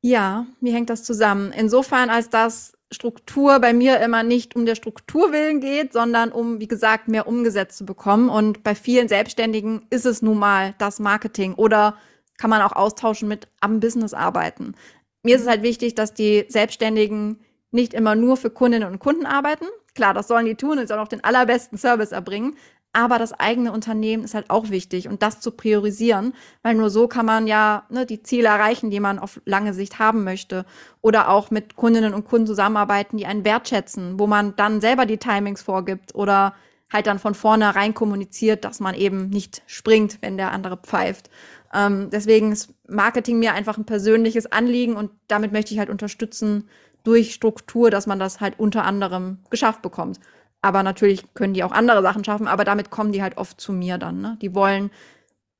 Ja, 0.00 0.46
wie 0.62 0.72
hängt 0.72 0.88
das 0.88 1.04
zusammen? 1.04 1.52
Insofern, 1.52 2.08
als 2.08 2.30
dass 2.30 2.72
Struktur 2.90 3.58
bei 3.58 3.74
mir 3.74 4.00
immer 4.00 4.22
nicht 4.22 4.56
um 4.56 4.64
der 4.64 4.76
Struktur 4.76 5.30
willen 5.32 5.60
geht, 5.60 5.92
sondern 5.92 6.32
um, 6.32 6.58
wie 6.58 6.68
gesagt, 6.68 7.08
mehr 7.08 7.26
umgesetzt 7.26 7.76
zu 7.76 7.84
bekommen. 7.84 8.30
Und 8.30 8.62
bei 8.62 8.74
vielen 8.74 9.08
Selbstständigen 9.08 9.84
ist 9.90 10.06
es 10.06 10.22
nun 10.22 10.38
mal 10.38 10.74
das 10.78 11.00
Marketing 11.00 11.52
oder 11.52 11.98
kann 12.38 12.50
man 12.50 12.62
auch 12.62 12.72
austauschen 12.72 13.28
mit 13.28 13.48
am 13.60 13.80
Business 13.80 14.14
arbeiten. 14.14 14.74
Mir 15.22 15.36
ist 15.36 15.42
es 15.42 15.48
halt 15.48 15.62
wichtig, 15.62 15.94
dass 15.94 16.14
die 16.14 16.46
Selbstständigen 16.48 17.40
nicht 17.70 17.94
immer 17.94 18.14
nur 18.14 18.36
für 18.36 18.50
Kundinnen 18.50 18.88
und 18.88 18.98
Kunden 18.98 19.26
arbeiten. 19.26 19.66
Klar, 19.94 20.14
das 20.14 20.28
sollen 20.28 20.46
die 20.46 20.54
tun 20.54 20.78
und 20.78 20.86
sollen 20.88 21.00
auch 21.00 21.08
den 21.08 21.24
allerbesten 21.24 21.78
Service 21.78 22.12
erbringen. 22.12 22.56
Aber 22.92 23.18
das 23.18 23.34
eigene 23.34 23.72
Unternehmen 23.72 24.24
ist 24.24 24.34
halt 24.34 24.48
auch 24.48 24.70
wichtig 24.70 25.06
und 25.06 25.20
das 25.20 25.40
zu 25.40 25.50
priorisieren, 25.50 26.32
weil 26.62 26.74
nur 26.74 26.88
so 26.88 27.08
kann 27.08 27.26
man 27.26 27.46
ja 27.46 27.84
ne, 27.90 28.06
die 28.06 28.22
Ziele 28.22 28.48
erreichen, 28.48 28.90
die 28.90 29.00
man 29.00 29.18
auf 29.18 29.38
lange 29.44 29.74
Sicht 29.74 29.98
haben 29.98 30.24
möchte. 30.24 30.64
Oder 31.02 31.28
auch 31.28 31.50
mit 31.50 31.76
Kundinnen 31.76 32.14
und 32.14 32.24
Kunden 32.24 32.46
zusammenarbeiten, 32.46 33.18
die 33.18 33.26
einen 33.26 33.44
wertschätzen, 33.44 34.18
wo 34.18 34.26
man 34.26 34.56
dann 34.56 34.80
selber 34.80 35.04
die 35.04 35.18
Timings 35.18 35.60
vorgibt 35.60 36.14
oder 36.14 36.54
halt 36.90 37.06
dann 37.06 37.18
von 37.18 37.34
vornherein 37.34 37.92
kommuniziert, 37.92 38.64
dass 38.64 38.80
man 38.80 38.94
eben 38.94 39.28
nicht 39.28 39.62
springt, 39.66 40.18
wenn 40.22 40.38
der 40.38 40.52
andere 40.52 40.78
pfeift. 40.78 41.28
Ähm, 41.76 42.08
deswegen 42.10 42.52
ist 42.52 42.72
Marketing 42.88 43.38
mir 43.38 43.52
einfach 43.52 43.76
ein 43.76 43.84
persönliches 43.84 44.50
Anliegen 44.50 44.96
und 44.96 45.10
damit 45.28 45.52
möchte 45.52 45.74
ich 45.74 45.78
halt 45.78 45.90
unterstützen 45.90 46.68
durch 47.02 47.34
Struktur, 47.34 47.90
dass 47.90 48.06
man 48.06 48.18
das 48.18 48.40
halt 48.40 48.58
unter 48.58 48.84
anderem 48.84 49.38
geschafft 49.50 49.82
bekommt. 49.82 50.18
Aber 50.62 50.82
natürlich 50.82 51.34
können 51.34 51.52
die 51.52 51.62
auch 51.62 51.72
andere 51.72 52.02
Sachen 52.02 52.24
schaffen, 52.24 52.48
aber 52.48 52.64
damit 52.64 52.90
kommen 52.90 53.12
die 53.12 53.22
halt 53.22 53.36
oft 53.36 53.60
zu 53.60 53.72
mir 53.72 53.98
dann. 53.98 54.22
Ne? 54.22 54.38
Die 54.40 54.54
wollen 54.54 54.90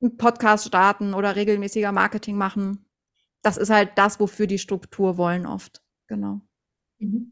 einen 0.01 0.17
Podcast 0.17 0.67
starten 0.67 1.13
oder 1.13 1.35
regelmäßiger 1.35 1.91
Marketing 1.91 2.35
machen. 2.35 2.85
Das 3.43 3.57
ist 3.57 3.69
halt 3.69 3.91
das, 3.95 4.19
wofür 4.19 4.47
die 4.47 4.59
Struktur 4.59 5.17
wollen 5.17 5.45
oft. 5.45 5.81
Genau. 6.07 6.41
Mhm. 6.97 7.31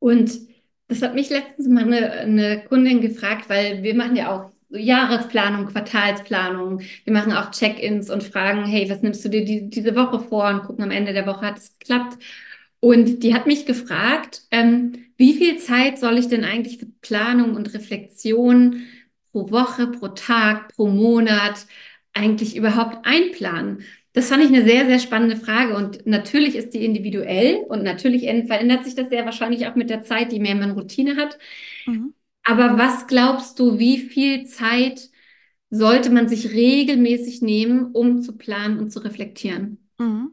Und 0.00 0.40
das 0.88 1.02
hat 1.02 1.14
mich 1.14 1.30
letztens 1.30 1.68
mal 1.68 1.84
eine, 1.84 2.10
eine 2.10 2.64
Kundin 2.64 3.00
gefragt, 3.00 3.48
weil 3.48 3.82
wir 3.82 3.94
machen 3.94 4.16
ja 4.16 4.34
auch 4.34 4.53
Jahresplanung, 4.76 5.66
Quartalsplanung. 5.66 6.80
Wir 7.04 7.12
machen 7.12 7.32
auch 7.32 7.50
Check-ins 7.50 8.10
und 8.10 8.22
fragen, 8.22 8.64
hey, 8.64 8.88
was 8.90 9.02
nimmst 9.02 9.24
du 9.24 9.28
dir 9.28 9.44
die, 9.44 9.68
diese 9.68 9.94
Woche 9.96 10.20
vor? 10.20 10.48
Und 10.48 10.64
gucken 10.64 10.84
am 10.84 10.90
Ende 10.90 11.12
der 11.12 11.26
Woche, 11.26 11.46
hat 11.46 11.58
es 11.58 11.78
geklappt? 11.78 12.18
Und 12.80 13.22
die 13.22 13.34
hat 13.34 13.46
mich 13.46 13.66
gefragt, 13.66 14.42
ähm, 14.50 14.92
wie 15.16 15.34
viel 15.34 15.58
Zeit 15.58 15.98
soll 15.98 16.18
ich 16.18 16.28
denn 16.28 16.44
eigentlich 16.44 16.78
für 16.78 16.86
Planung 17.00 17.54
und 17.54 17.72
Reflexion 17.72 18.82
pro 19.32 19.50
Woche, 19.50 19.86
pro 19.86 20.08
Tag, 20.08 20.74
pro 20.74 20.88
Monat 20.88 21.66
eigentlich 22.12 22.56
überhaupt 22.56 23.06
einplanen? 23.06 23.84
Das 24.12 24.28
fand 24.28 24.44
ich 24.44 24.48
eine 24.48 24.64
sehr, 24.64 24.86
sehr 24.86 25.00
spannende 25.00 25.36
Frage. 25.36 25.74
Und 25.76 26.06
natürlich 26.06 26.54
ist 26.56 26.74
die 26.74 26.84
individuell 26.84 27.64
und 27.68 27.82
natürlich 27.82 28.22
verändert 28.46 28.84
sich 28.84 28.94
das 28.94 29.08
sehr 29.08 29.24
wahrscheinlich 29.24 29.66
auch 29.66 29.74
mit 29.74 29.90
der 29.90 30.02
Zeit, 30.02 30.32
je 30.32 30.38
mehr 30.38 30.54
man 30.54 30.72
Routine 30.72 31.16
hat. 31.16 31.38
Mhm. 31.86 32.14
Aber 32.44 32.78
was 32.78 33.06
glaubst 33.06 33.58
du, 33.58 33.78
wie 33.78 33.98
viel 33.98 34.46
Zeit 34.46 35.08
sollte 35.70 36.10
man 36.10 36.28
sich 36.28 36.50
regelmäßig 36.50 37.42
nehmen, 37.42 37.92
um 37.92 38.22
zu 38.22 38.36
planen 38.36 38.78
und 38.78 38.90
zu 38.90 39.00
reflektieren? 39.00 39.88
Mhm. 39.98 40.32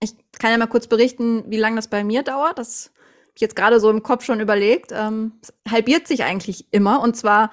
Ich 0.00 0.14
kann 0.38 0.52
ja 0.52 0.58
mal 0.58 0.66
kurz 0.66 0.86
berichten, 0.86 1.44
wie 1.48 1.56
lange 1.56 1.76
das 1.76 1.88
bei 1.88 2.04
mir 2.04 2.22
dauert. 2.22 2.58
Das 2.58 2.92
habe 2.94 3.32
ich 3.34 3.40
jetzt 3.40 3.56
gerade 3.56 3.80
so 3.80 3.90
im 3.90 4.02
Kopf 4.02 4.24
schon 4.24 4.40
überlegt. 4.40 4.92
Ähm, 4.92 5.32
es 5.42 5.52
halbiert 5.70 6.06
sich 6.06 6.24
eigentlich 6.24 6.66
immer. 6.70 7.02
Und 7.02 7.16
zwar 7.16 7.50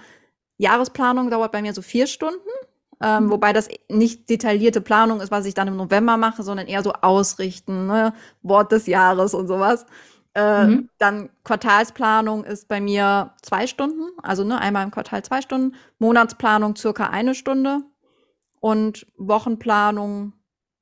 Jahresplanung 0.57 1.29
dauert 1.29 1.51
bei 1.51 1.61
mir 1.61 1.73
so 1.73 1.81
vier 1.81 2.07
Stunden. 2.07 2.39
Ähm, 3.01 3.25
mhm. 3.25 3.31
Wobei 3.31 3.51
das 3.51 3.67
nicht 3.89 4.29
detaillierte 4.29 4.79
Planung 4.79 5.21
ist, 5.21 5.31
was 5.31 5.45
ich 5.45 5.53
dann 5.53 5.67
im 5.67 5.75
November 5.75 6.17
mache, 6.17 6.43
sondern 6.43 6.67
eher 6.67 6.83
so 6.83 6.93
ausrichten, 6.93 7.87
ne? 7.87 8.13
Wort 8.43 8.71
des 8.71 8.85
Jahres 8.85 9.33
und 9.33 9.47
sowas. 9.47 9.85
Äh, 10.33 10.65
mhm. 10.67 10.89
Dann 10.97 11.29
Quartalsplanung 11.43 12.43
ist 12.43 12.67
bei 12.67 12.79
mir 12.79 13.33
zwei 13.41 13.67
Stunden, 13.67 14.09
also 14.23 14.43
ne, 14.43 14.59
einmal 14.59 14.83
im 14.83 14.91
Quartal 14.91 15.23
zwei 15.23 15.41
Stunden. 15.41 15.75
Monatsplanung 15.99 16.75
circa 16.75 17.07
eine 17.07 17.35
Stunde. 17.35 17.81
Und 18.59 19.07
Wochenplanung, 19.17 20.33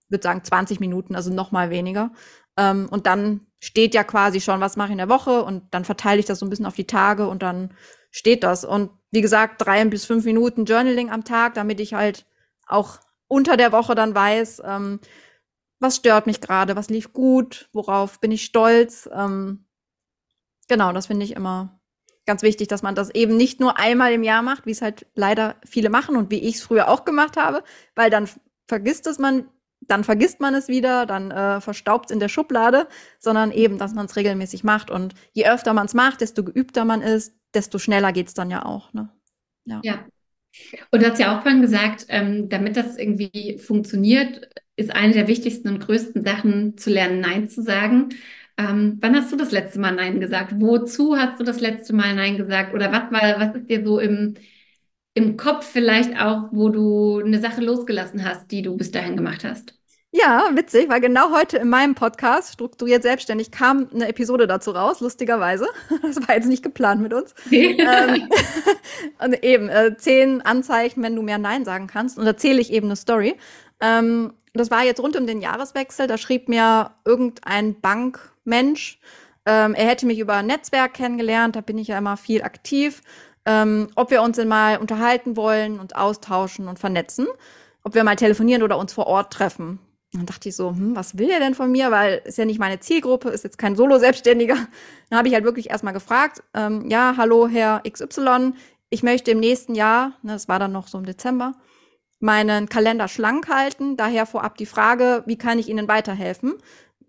würde 0.10 0.24
sagen 0.24 0.44
20 0.44 0.80
Minuten, 0.80 1.16
also 1.16 1.34
noch 1.34 1.52
mal 1.52 1.70
weniger. 1.70 2.12
Ähm, 2.58 2.88
und 2.92 3.08
dann 3.08 3.48
steht 3.60 3.94
ja 3.94 4.04
quasi 4.04 4.42
schon, 4.42 4.60
was 4.60 4.76
mache 4.76 4.90
ich 4.90 4.94
in 4.94 4.98
der 4.98 5.10
Woche 5.10 5.44
und 5.44 5.64
dann 5.72 5.86
verteile 5.86 6.20
ich 6.20 6.26
das 6.26 6.40
so 6.40 6.46
ein 6.46 6.50
bisschen 6.50 6.66
auf 6.66 6.76
die 6.76 6.88
Tage 6.88 7.28
und 7.28 7.42
dann 7.42 7.74
steht 8.12 8.44
das. 8.44 8.66
Und 8.66 8.92
wie 9.12 9.22
gesagt, 9.22 9.66
drei 9.66 9.84
bis 9.86 10.06
fünf 10.06 10.26
Minuten 10.26 10.66
Journaling 10.66 11.10
am 11.10 11.24
Tag, 11.24 11.54
damit 11.54 11.80
ich 11.80 11.94
halt 11.94 12.26
auch 12.68 13.00
unter 13.28 13.58
der 13.58 13.72
Woche 13.72 13.96
dann 13.96 14.14
weiß, 14.14 14.62
ähm, 14.66 15.00
was 15.80 15.96
stört 15.98 16.28
mich 16.28 16.42
gerade, 16.42 16.76
was 16.76 16.90
lief 16.90 17.14
gut, 17.14 17.70
worauf 17.74 18.20
bin 18.20 18.32
ich 18.32 18.44
stolz. 18.44 19.10
Ähm, 19.14 19.66
genau, 20.68 20.92
das 20.94 21.08
finde 21.08 21.26
ich 21.26 21.36
immer 21.36 21.80
ganz 22.26 22.44
wichtig, 22.44 22.68
dass 22.68 22.84
man 22.84 22.96
das 22.96 23.10
eben 23.10 23.38
nicht 23.38 23.60
nur 23.60 23.80
einmal 23.80 24.14
im 24.14 24.24
Jahr 24.24 24.44
macht, 24.44 24.66
wie 24.66 24.72
es 24.72 24.84
halt 24.84 25.08
leider 25.16 25.56
viele 25.66 25.90
machen 25.90 26.16
und 26.16 26.30
wie 26.30 26.40
ich 26.40 26.56
es 26.56 26.62
früher 26.62 26.88
auch 26.88 27.04
gemacht 27.04 27.38
habe, 27.38 27.64
weil 27.96 28.12
dann 28.12 28.30
vergisst 28.68 29.08
es 29.08 29.18
man, 29.18 29.50
dann 29.82 30.04
vergisst 30.04 30.40
man 30.40 30.54
es 30.54 30.68
wieder, 30.68 31.08
dann 31.08 31.32
äh, 31.32 31.60
verstaubt 31.60 32.10
es 32.10 32.14
in 32.14 32.20
der 32.20 32.30
Schublade, 32.30 32.88
sondern 33.18 33.52
eben, 33.52 33.80
dass 33.80 33.96
man 33.96 34.06
es 34.06 34.16
regelmäßig 34.16 34.64
macht. 34.64 34.92
Und 34.92 35.16
je 35.34 35.48
öfter 35.48 35.74
man 35.74 35.88
es 35.88 35.96
macht, 35.96 36.22
desto 36.22 36.44
geübter 36.44 36.86
man 36.86 37.02
ist, 37.02 37.34
desto 37.56 37.80
schneller 37.80 38.12
geht 38.12 38.28
es 38.28 38.36
dann 38.36 38.52
ja 38.52 38.64
auch. 38.64 38.94
Ne? 38.94 39.10
Ja. 39.66 39.82
ja. 39.84 40.06
Und 40.92 41.02
du 41.02 41.10
hast 41.10 41.20
ja 41.20 41.38
auch 41.38 41.42
vorhin 41.44 41.62
gesagt, 41.62 42.06
ähm, 42.10 42.50
damit 42.50 42.78
das 42.78 42.98
irgendwie 42.98 43.58
funktioniert, 43.60 44.50
ist 44.76 44.92
eine 44.96 45.14
der 45.14 45.28
wichtigsten 45.28 45.68
und 45.70 45.80
größten 45.80 46.24
Sachen 46.24 46.78
zu 46.78 46.90
lernen, 46.90 47.20
Nein 47.22 47.50
zu 47.50 47.62
sagen. 47.62 48.10
Ähm, 48.58 48.98
wann 49.02 49.16
hast 49.16 49.32
du 49.32 49.36
das 49.38 49.52
letzte 49.52 49.80
Mal 49.80 49.92
Nein 49.96 50.20
gesagt? 50.20 50.54
Wozu 50.60 51.18
hast 51.18 51.40
du 51.40 51.44
das 51.44 51.60
letzte 51.62 51.94
Mal 51.94 52.16
Nein 52.16 52.38
gesagt? 52.38 52.74
Oder 52.74 52.92
was 52.92 53.12
war, 53.12 53.40
was 53.40 53.56
ist 53.56 53.70
dir 53.70 53.84
so 53.86 54.00
im, 54.00 54.36
im 55.16 55.38
Kopf 55.38 55.68
vielleicht 55.68 56.20
auch, 56.20 56.50
wo 56.54 56.70
du 56.70 57.20
eine 57.20 57.40
Sache 57.42 57.62
losgelassen 57.62 58.26
hast, 58.26 58.52
die 58.52 58.64
du 58.64 58.78
bis 58.78 58.92
dahin 58.92 59.18
gemacht 59.18 59.46
hast? 59.46 59.79
Ja, 60.12 60.50
witzig, 60.54 60.90
weil 60.90 61.02
genau 61.02 61.32
heute 61.32 61.58
in 61.58 61.70
meinem 61.70 61.94
Podcast 61.94 62.54
Strukturiert 62.54 63.04
Selbstständig 63.04 63.52
kam 63.52 63.88
eine 63.94 64.08
Episode 64.08 64.48
dazu 64.48 64.72
raus, 64.72 65.02
lustigerweise. 65.02 65.68
Das 66.02 66.28
war 66.28 66.36
jetzt 66.36 66.48
nicht 66.48 66.64
geplant 66.64 67.02
mit 67.02 67.14
uns. 67.14 67.36
ähm, 67.52 68.28
und 69.24 69.44
eben, 69.44 69.70
äh, 69.70 69.96
zehn 69.98 70.42
Anzeichen, 70.42 71.04
wenn 71.04 71.16
du 71.16 71.22
mehr 71.22 71.38
Nein 71.38 71.64
sagen 71.64 71.86
kannst. 71.86 72.18
Und 72.18 72.26
erzähle 72.26 72.60
ich 72.60 72.74
eben 72.74 72.88
eine 72.88 72.96
Story. 72.96 73.36
Ähm, 73.82 74.34
das 74.54 74.72
war 74.72 74.84
jetzt 74.84 75.00
rund 75.00 75.16
um 75.16 75.28
den 75.28 75.42
Jahreswechsel. 75.42 76.08
Da 76.08 76.18
schrieb 76.18 76.50
mir 76.50 76.92
irgendein 77.06 77.80
Bankmensch, 77.80 79.00
ähm, 79.46 79.76
er 79.76 79.88
hätte 79.88 80.08
mich 80.08 80.18
über 80.18 80.36
ein 80.36 80.48
Netzwerk 80.48 80.96
kennengelernt, 80.96 81.56
da 81.56 81.62
bin 81.62 81.78
ich 81.78 81.88
ja 81.88 81.98
immer 81.98 82.18
viel 82.18 82.42
aktiv, 82.42 83.02
ähm, 83.46 83.90
ob 83.96 84.12
wir 84.12 84.22
uns 84.22 84.38
denn 84.38 84.48
mal 84.48 84.78
unterhalten 84.78 85.38
wollen 85.38 85.80
und 85.80 85.96
austauschen 85.96 86.68
und 86.68 86.80
vernetzen, 86.80 87.28
ob 87.84 87.94
wir 87.94 88.04
mal 88.04 88.16
telefonieren 88.16 88.64
oder 88.64 88.78
uns 88.78 88.92
vor 88.92 89.08
Ort 89.08 89.32
treffen. 89.34 89.80
Dann 90.14 90.26
dachte 90.26 90.50
ich 90.50 90.56
so, 90.56 90.72
hm, 90.72 90.96
was 90.96 91.18
will 91.18 91.30
er 91.30 91.40
denn 91.40 91.54
von 91.54 91.72
mir? 91.72 91.92
Weil 91.92 92.22
ist 92.26 92.38
ja 92.38 92.46
nicht 92.46 92.60
meine 92.60 92.80
Zielgruppe, 92.80 93.30
ist 93.30 93.44
jetzt 93.44 93.58
kein 93.60 93.76
Solo-Selbstständiger. 93.76 94.56
Dann 95.10 95.20
habe 95.20 95.28
ich 95.28 95.34
halt 95.36 95.44
wirklich 95.44 95.70
erstmal 95.70 95.94
gefragt, 95.94 96.44
ähm, 96.56 96.90
ja, 96.90 97.14
hallo 97.18 97.48
Herr 97.48 97.84
XY, 97.88 98.54
ich 98.90 99.04
möchte 99.04 99.32
im 99.32 99.40
nächsten 99.40 99.76
Jahr, 99.76 100.14
ne, 100.24 100.34
das 100.34 100.48
war 100.48 100.58
dann 100.58 100.72
noch 100.72 100.88
so 100.88 100.98
im 100.98 101.06
Dezember, 101.06 101.54
meinen 102.20 102.70
Kalender 102.70 103.08
schlank 103.08 103.48
halten. 103.48 103.98
Daher 103.98 104.26
vorab 104.26 104.58
die 104.58 104.66
Frage, 104.66 105.24
wie 105.28 105.38
kann 105.38 105.60
ich 105.60 105.70
Ihnen 105.70 105.88
weiterhelfen? 105.88 106.56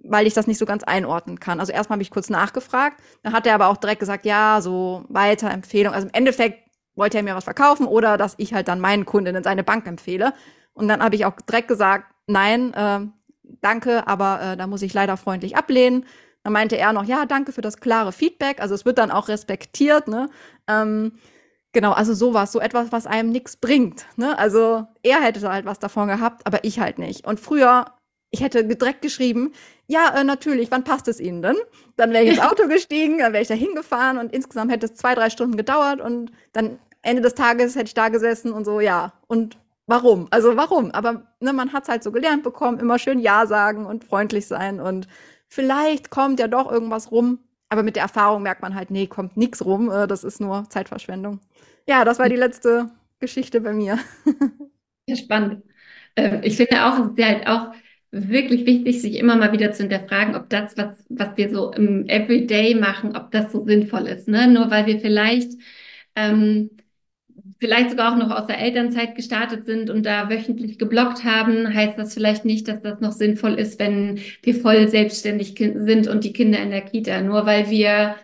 Weil 0.02 0.26
ich 0.26 0.34
das 0.34 0.46
nicht 0.46 0.58
so 0.58 0.66
ganz 0.66 0.84
einordnen 0.84 1.40
kann. 1.40 1.58
Also 1.58 1.72
erstmal 1.72 1.96
habe 1.96 2.02
ich 2.02 2.10
kurz 2.10 2.30
nachgefragt, 2.30 3.00
dann 3.22 3.32
hat 3.32 3.46
er 3.46 3.54
aber 3.54 3.68
auch 3.68 3.76
direkt 3.78 4.00
gesagt, 4.00 4.24
ja, 4.26 4.60
so 4.60 5.04
Weiterempfehlung. 5.08 5.92
Also 5.94 6.06
im 6.06 6.14
Endeffekt 6.14 6.68
wollte 6.94 7.16
er 7.16 7.22
mir 7.22 7.34
was 7.34 7.44
verkaufen 7.44 7.86
oder 7.86 8.18
dass 8.18 8.34
ich 8.36 8.52
halt 8.52 8.68
dann 8.68 8.80
meinen 8.80 9.06
Kundinnen 9.06 9.42
seine 9.42 9.64
Bank 9.64 9.86
empfehle. 9.86 10.34
Und 10.74 10.88
dann 10.88 11.02
habe 11.02 11.16
ich 11.16 11.24
auch 11.24 11.40
direkt 11.40 11.68
gesagt, 11.68 12.04
nein, 12.26 12.74
äh, 12.74 13.00
danke, 13.60 14.06
aber 14.06 14.40
äh, 14.42 14.56
da 14.56 14.66
muss 14.66 14.82
ich 14.82 14.94
leider 14.94 15.16
freundlich 15.16 15.56
ablehnen. 15.56 16.06
Dann 16.42 16.52
meinte 16.52 16.76
er 16.76 16.92
noch, 16.92 17.04
ja, 17.04 17.26
danke 17.26 17.52
für 17.52 17.60
das 17.60 17.80
klare 17.80 18.12
Feedback. 18.12 18.60
Also 18.60 18.74
es 18.74 18.84
wird 18.84 18.98
dann 18.98 19.10
auch 19.10 19.28
respektiert. 19.28 20.08
Ne? 20.08 20.30
Ähm, 20.66 21.12
genau, 21.72 21.92
also 21.92 22.14
sowas, 22.14 22.52
so 22.52 22.60
etwas, 22.60 22.92
was 22.92 23.06
einem 23.06 23.30
nichts 23.30 23.56
bringt. 23.56 24.06
Ne? 24.16 24.38
Also 24.38 24.86
er 25.02 25.20
hätte 25.20 25.46
halt 25.48 25.66
was 25.66 25.78
davon 25.78 26.08
gehabt, 26.08 26.46
aber 26.46 26.64
ich 26.64 26.80
halt 26.80 26.98
nicht. 26.98 27.26
Und 27.26 27.40
früher, 27.40 27.84
ich 28.30 28.40
hätte 28.40 28.64
direkt 28.64 29.02
geschrieben, 29.02 29.52
ja, 29.86 30.14
äh, 30.14 30.24
natürlich, 30.24 30.70
wann 30.70 30.84
passt 30.84 31.08
es 31.08 31.20
Ihnen 31.20 31.42
denn? 31.42 31.56
Dann 31.96 32.12
wäre 32.12 32.24
ich 32.24 32.30
ins 32.30 32.40
Auto 32.50 32.68
gestiegen, 32.68 33.18
dann 33.18 33.32
wäre 33.32 33.42
ich 33.42 33.48
da 33.48 33.54
hingefahren 33.54 34.18
und 34.18 34.32
insgesamt 34.32 34.70
hätte 34.70 34.86
es 34.86 34.94
zwei, 34.94 35.14
drei 35.14 35.28
Stunden 35.30 35.56
gedauert 35.56 36.00
und 36.00 36.30
dann 36.52 36.78
Ende 37.02 37.22
des 37.22 37.34
Tages 37.34 37.74
hätte 37.74 37.88
ich 37.88 37.94
da 37.94 38.08
gesessen 38.08 38.52
und 38.52 38.64
so, 38.64 38.80
ja. 38.80 39.12
Und 39.26 39.58
warum? 39.90 40.28
Also 40.30 40.56
warum? 40.56 40.90
Aber 40.92 41.26
ne, 41.40 41.52
man 41.52 41.72
hat 41.72 41.84
es 41.84 41.88
halt 41.90 42.02
so 42.02 42.12
gelernt 42.12 42.42
bekommen, 42.42 42.78
immer 42.78 42.98
schön 42.98 43.18
Ja 43.20 43.46
sagen 43.46 43.86
und 43.86 44.04
freundlich 44.04 44.46
sein 44.46 44.80
und 44.80 45.08
vielleicht 45.48 46.10
kommt 46.10 46.40
ja 46.40 46.48
doch 46.48 46.70
irgendwas 46.70 47.10
rum. 47.12 47.40
Aber 47.68 47.82
mit 47.82 47.96
der 47.96 48.04
Erfahrung 48.04 48.42
merkt 48.42 48.62
man 48.62 48.74
halt, 48.74 48.90
nee, 48.90 49.06
kommt 49.06 49.36
nichts 49.36 49.64
rum. 49.64 49.90
Äh, 49.90 50.06
das 50.08 50.24
ist 50.24 50.40
nur 50.40 50.68
Zeitverschwendung. 50.70 51.40
Ja, 51.86 52.04
das 52.04 52.18
war 52.18 52.28
die 52.28 52.36
letzte 52.36 52.90
Geschichte 53.20 53.60
bei 53.60 53.72
mir. 53.72 53.98
Ja, 55.06 55.16
spannend. 55.16 55.64
Ähm, 56.16 56.40
ich 56.44 56.56
finde 56.56 56.84
auch, 56.84 56.98
es 56.98 57.12
ist 57.18 57.24
halt 57.24 57.46
auch 57.48 57.72
wirklich 58.10 58.66
wichtig, 58.66 59.02
sich 59.02 59.16
immer 59.16 59.36
mal 59.36 59.52
wieder 59.52 59.72
zu 59.72 59.82
hinterfragen, 59.82 60.34
ob 60.36 60.48
das, 60.50 60.76
was, 60.76 61.04
was 61.08 61.36
wir 61.36 61.50
so 61.50 61.72
im 61.72 62.08
Everyday 62.08 62.74
machen, 62.74 63.16
ob 63.16 63.30
das 63.30 63.52
so 63.52 63.64
sinnvoll 63.64 64.06
ist. 64.06 64.28
Ne? 64.28 64.48
Nur 64.48 64.70
weil 64.70 64.86
wir 64.86 65.00
vielleicht 65.00 65.52
ähm, 66.16 66.70
vielleicht 67.58 67.90
sogar 67.90 68.12
auch 68.12 68.16
noch 68.16 68.30
aus 68.30 68.46
der 68.46 68.58
Elternzeit 68.58 69.14
gestartet 69.14 69.66
sind 69.66 69.90
und 69.90 70.04
da 70.06 70.28
wöchentlich 70.30 70.78
geblockt 70.78 71.24
haben, 71.24 71.72
heißt 71.72 71.98
das 71.98 72.14
vielleicht 72.14 72.44
nicht, 72.44 72.68
dass 72.68 72.82
das 72.82 73.00
noch 73.00 73.12
sinnvoll 73.12 73.54
ist, 73.54 73.78
wenn 73.80 74.20
wir 74.42 74.54
voll 74.54 74.88
selbstständig 74.88 75.54
sind 75.56 76.08
und 76.08 76.24
die 76.24 76.32
Kinder 76.32 76.60
in 76.60 76.70
der 76.70 76.82
Kita. 76.82 77.20
Nur 77.22 77.46
weil 77.46 77.70
wir 77.70 78.16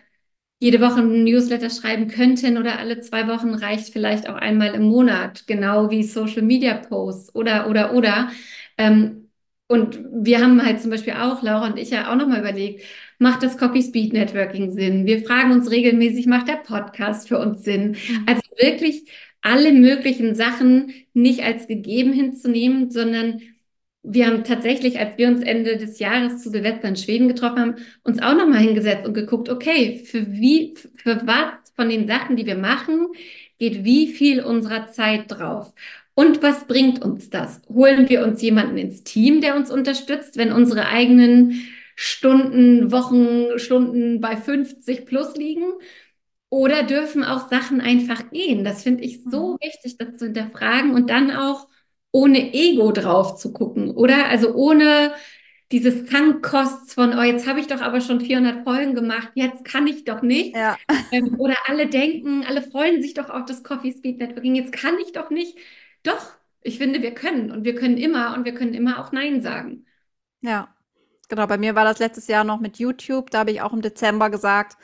jede 0.59 0.81
Woche 0.81 1.01
ein 1.01 1.23
Newsletter 1.23 1.69
schreiben 1.69 2.07
könnten 2.07 2.57
oder 2.57 2.79
alle 2.79 2.99
zwei 3.01 3.27
Wochen 3.27 3.53
reicht 3.53 3.93
vielleicht 3.93 4.27
auch 4.29 4.35
einmal 4.35 4.73
im 4.73 4.83
Monat, 4.83 5.45
genau 5.47 5.89
wie 5.91 6.03
Social 6.03 6.41
Media 6.41 6.75
Posts 6.75 7.35
oder, 7.35 7.69
oder, 7.69 7.93
oder. 7.93 8.29
Ähm, 8.77 9.29
und 9.67 9.99
wir 10.11 10.41
haben 10.41 10.63
halt 10.65 10.81
zum 10.81 10.91
Beispiel 10.91 11.13
auch, 11.13 11.43
Laura 11.43 11.67
und 11.67 11.77
ich 11.77 11.89
ja 11.91 12.11
auch 12.11 12.15
nochmal 12.15 12.39
überlegt, 12.39 12.83
macht 13.19 13.43
das 13.43 13.57
Copy 13.57 13.81
Speed 13.81 14.13
Networking 14.13 14.71
Sinn? 14.71 15.05
Wir 15.05 15.23
fragen 15.23 15.51
uns 15.51 15.71
regelmäßig, 15.71 16.27
macht 16.27 16.47
der 16.47 16.57
Podcast 16.57 17.27
für 17.27 17.39
uns 17.39 17.63
Sinn? 17.63 17.91
Mhm. 17.91 18.23
Also 18.25 18.41
wirklich 18.59 19.05
alle 19.41 19.71
möglichen 19.71 20.35
Sachen 20.35 20.93
nicht 21.13 21.43
als 21.43 21.67
gegeben 21.67 22.13
hinzunehmen, 22.13 22.91
sondern 22.91 23.41
wir 24.03 24.27
haben 24.27 24.43
tatsächlich, 24.43 24.99
als 24.99 25.17
wir 25.17 25.27
uns 25.27 25.41
Ende 25.41 25.77
des 25.77 25.99
Jahres 25.99 26.41
zu 26.41 26.49
Silvester 26.49 26.87
in 26.87 26.95
Schweden 26.95 27.27
getroffen 27.27 27.59
haben, 27.59 27.75
uns 28.03 28.21
auch 28.21 28.35
nochmal 28.35 28.59
hingesetzt 28.59 29.05
und 29.05 29.13
geguckt, 29.13 29.49
okay, 29.49 30.01
für 30.05 30.31
wie, 30.31 30.75
für 30.95 31.21
was 31.25 31.71
von 31.75 31.89
den 31.89 32.07
Sachen, 32.07 32.37
die 32.37 32.45
wir 32.45 32.57
machen, 32.57 33.07
geht 33.59 33.83
wie 33.83 34.07
viel 34.07 34.41
unserer 34.41 34.87
Zeit 34.87 35.25
drauf? 35.27 35.73
Und 36.13 36.41
was 36.41 36.65
bringt 36.67 37.01
uns 37.01 37.29
das? 37.29 37.61
Holen 37.69 38.09
wir 38.09 38.23
uns 38.23 38.41
jemanden 38.41 38.77
ins 38.77 39.03
Team, 39.03 39.41
der 39.41 39.55
uns 39.55 39.69
unterstützt, 39.69 40.37
wenn 40.37 40.51
unsere 40.51 40.87
eigenen 40.87 41.61
Stunden, 41.99 42.91
Wochen, 42.91 43.57
Stunden 43.57 44.21
bei 44.21 44.37
50 44.37 45.07
plus 45.07 45.35
liegen? 45.35 45.65
Oder 46.49 46.83
dürfen 46.83 47.23
auch 47.23 47.49
Sachen 47.49 47.81
einfach 47.81 48.29
gehen? 48.29 48.63
Das 48.63 48.83
finde 48.83 49.03
ich 49.03 49.23
so 49.23 49.53
mhm. 49.53 49.57
wichtig, 49.61 49.97
das 49.97 50.17
zu 50.17 50.25
hinterfragen 50.25 50.93
und 50.93 51.09
dann 51.09 51.31
auch 51.31 51.67
ohne 52.11 52.53
Ego 52.53 52.91
drauf 52.91 53.35
zu 53.35 53.51
gucken, 53.51 53.91
oder? 53.91 54.29
Also 54.29 54.53
ohne 54.53 55.11
diese 55.71 55.91
Funkkosts 55.91 56.93
von, 56.93 57.17
oh, 57.17 57.23
jetzt 57.23 57.47
habe 57.47 57.59
ich 57.59 57.67
doch 57.67 57.81
aber 57.81 57.99
schon 57.99 58.21
400 58.21 58.63
Folgen 58.63 58.95
gemacht, 58.95 59.31
jetzt 59.33 59.65
kann 59.65 59.87
ich 59.87 60.05
doch 60.05 60.21
nicht. 60.21 60.55
Ja. 60.55 60.77
Ähm, 61.09 61.39
oder 61.39 61.55
alle 61.67 61.87
denken, 61.87 62.43
alle 62.45 62.61
freuen 62.61 63.01
sich 63.01 63.13
doch 63.13 63.29
auf 63.29 63.45
das 63.45 63.63
Coffee 63.63 63.93
Speed 63.93 64.17
Networking, 64.17 64.55
jetzt 64.55 64.73
kann 64.73 64.95
ich 64.99 65.13
doch 65.13 65.29
nicht. 65.29 65.57
Doch, 66.03 66.33
ich 66.61 66.79
finde, 66.79 67.01
wir 67.01 67.11
können 67.13 67.49
und 67.49 67.63
wir 67.63 67.75
können 67.75 67.95
immer 67.95 68.35
und 68.35 68.43
wir 68.43 68.53
können 68.53 68.73
immer 68.73 68.99
auch 68.99 69.13
Nein 69.13 69.39
sagen. 69.41 69.85
Ja, 70.41 70.67
genau. 71.27 71.47
Bei 71.47 71.57
mir 71.57 71.75
war 71.75 71.83
das 71.83 71.99
letztes 71.99 72.27
Jahr 72.27 72.43
noch 72.43 72.59
mit 72.59 72.77
YouTube. 72.77 73.31
Da 73.31 73.39
habe 73.39 73.51
ich 73.51 73.61
auch 73.61 73.73
im 73.73 73.81
Dezember 73.81 74.29
gesagt, 74.29 74.77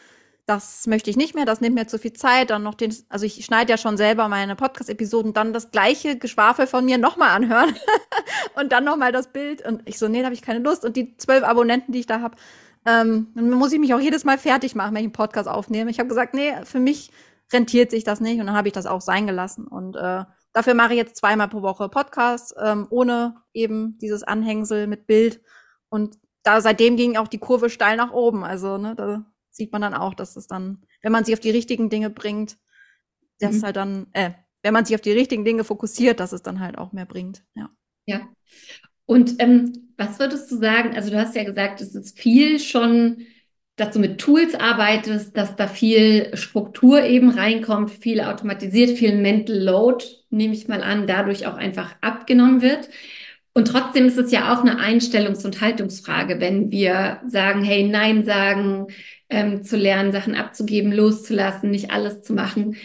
das 0.45 0.87
möchte 0.87 1.09
ich 1.09 1.15
nicht 1.15 1.35
mehr, 1.35 1.45
das 1.45 1.61
nimmt 1.61 1.75
mir 1.75 1.87
zu 1.87 1.97
viel 1.97 2.13
Zeit. 2.13 2.49
Dann 2.49 2.63
noch 2.63 2.75
den, 2.75 2.93
also 3.09 3.25
ich 3.25 3.45
schneide 3.45 3.71
ja 3.71 3.77
schon 3.77 3.95
selber 3.95 4.27
meine 4.27 4.55
Podcast-Episoden, 4.55 5.33
dann 5.33 5.53
das 5.53 5.71
gleiche 5.71 6.17
Geschwafel 6.17 6.67
von 6.67 6.83
mir 6.83 6.97
nochmal 6.97 7.29
anhören 7.29 7.75
und 8.55 8.71
dann 8.71 8.83
nochmal 8.83 9.11
das 9.11 9.31
Bild. 9.31 9.65
Und 9.65 9.81
ich 9.85 9.97
so, 9.97 10.07
nee, 10.07 10.19
da 10.19 10.25
habe 10.25 10.35
ich 10.35 10.41
keine 10.41 10.59
Lust. 10.59 10.83
Und 10.83 10.97
die 10.97 11.15
zwölf 11.17 11.43
Abonnenten, 11.43 11.93
die 11.93 12.01
ich 12.01 12.07
da 12.07 12.19
habe, 12.19 12.35
ähm, 12.85 13.29
dann 13.35 13.51
muss 13.51 13.71
ich 13.71 13.79
mich 13.79 13.93
auch 13.93 13.99
jedes 13.99 14.25
Mal 14.25 14.37
fertig 14.37 14.75
machen, 14.75 14.93
wenn 14.93 15.01
ich 15.01 15.05
einen 15.05 15.13
Podcast 15.13 15.47
aufnehme. 15.47 15.89
Ich 15.89 15.99
habe 15.99 16.09
gesagt, 16.09 16.33
nee, 16.33 16.53
für 16.65 16.79
mich 16.79 17.11
rentiert 17.53 17.91
sich 17.91 18.03
das 18.03 18.19
nicht 18.19 18.39
und 18.39 18.47
dann 18.47 18.55
habe 18.55 18.67
ich 18.67 18.73
das 18.73 18.85
auch 18.85 19.01
sein 19.01 19.27
gelassen. 19.27 19.67
Und 19.67 19.95
äh, 19.95 20.25
dafür 20.51 20.73
mache 20.73 20.93
ich 20.93 20.97
jetzt 20.97 21.15
zweimal 21.15 21.47
pro 21.47 21.61
Woche 21.61 21.87
Podcast, 21.87 22.53
ähm, 22.61 22.87
ohne 22.89 23.35
eben 23.53 23.97
dieses 23.99 24.23
Anhängsel 24.23 24.87
mit 24.87 25.07
Bild. 25.07 25.41
Und 25.87 26.17
da 26.43 26.61
seitdem 26.61 26.97
ging 26.97 27.17
auch 27.17 27.27
die 27.27 27.39
Kurve 27.39 27.69
steil 27.69 27.97
nach 27.97 28.11
oben. 28.11 28.43
Also, 28.43 28.77
ne, 28.77 28.95
da 28.95 29.25
sieht 29.49 29.71
man 29.71 29.81
dann 29.81 29.93
auch, 29.93 30.13
dass 30.13 30.35
es 30.35 30.47
dann, 30.47 30.85
wenn 31.01 31.11
man 31.11 31.25
sich 31.25 31.33
auf 31.33 31.39
die 31.39 31.51
richtigen 31.51 31.89
Dinge 31.89 32.09
bringt, 32.09 32.57
das 33.39 33.57
mhm. 33.57 33.63
halt 33.63 33.75
dann, 33.75 34.07
äh, 34.13 34.31
wenn 34.61 34.73
man 34.73 34.85
sich 34.85 34.95
auf 34.95 35.01
die 35.01 35.11
richtigen 35.11 35.45
Dinge 35.45 35.63
fokussiert, 35.63 36.19
dass 36.19 36.31
es 36.31 36.41
dann 36.41 36.59
halt 36.59 36.77
auch 36.77 36.91
mehr 36.91 37.05
bringt. 37.05 37.43
Ja. 37.55 37.69
Ja. 38.05 38.27
Und 39.05 39.35
ähm, 39.39 39.93
was 39.97 40.19
würdest 40.19 40.51
du 40.51 40.57
sagen? 40.57 40.95
Also 40.95 41.09
du 41.09 41.19
hast 41.19 41.35
ja 41.35 41.43
gesagt, 41.43 41.81
es 41.81 41.95
ist 41.95 42.17
viel 42.17 42.59
schon, 42.59 43.25
dass 43.75 43.91
du 43.91 43.99
mit 43.99 44.19
Tools 44.19 44.55
arbeitest, 44.55 45.35
dass 45.35 45.55
da 45.55 45.67
viel 45.67 46.35
Struktur 46.37 47.03
eben 47.03 47.29
reinkommt, 47.29 47.91
viel 47.91 48.21
automatisiert, 48.21 48.97
viel 48.97 49.17
Mental 49.17 49.57
Load, 49.57 50.05
nehme 50.29 50.53
ich 50.53 50.67
mal 50.67 50.83
an, 50.83 51.07
dadurch 51.07 51.47
auch 51.47 51.55
einfach 51.55 51.95
abgenommen 52.01 52.61
wird. 52.61 52.89
Und 53.53 53.67
trotzdem 53.67 54.07
ist 54.07 54.17
es 54.17 54.31
ja 54.31 54.51
auch 54.53 54.61
eine 54.61 54.79
Einstellungs- 54.79 55.45
und 55.45 55.61
Haltungsfrage, 55.61 56.39
wenn 56.39 56.71
wir 56.71 57.21
sagen, 57.27 57.63
hey, 57.63 57.83
Nein 57.87 58.25
sagen, 58.25 58.87
ähm, 59.29 59.63
zu 59.63 59.77
lernen, 59.77 60.11
Sachen 60.11 60.35
abzugeben, 60.35 60.91
loszulassen, 60.91 61.69
nicht 61.69 61.91
alles 61.91 62.23
zu 62.23 62.33
machen. 62.33 62.75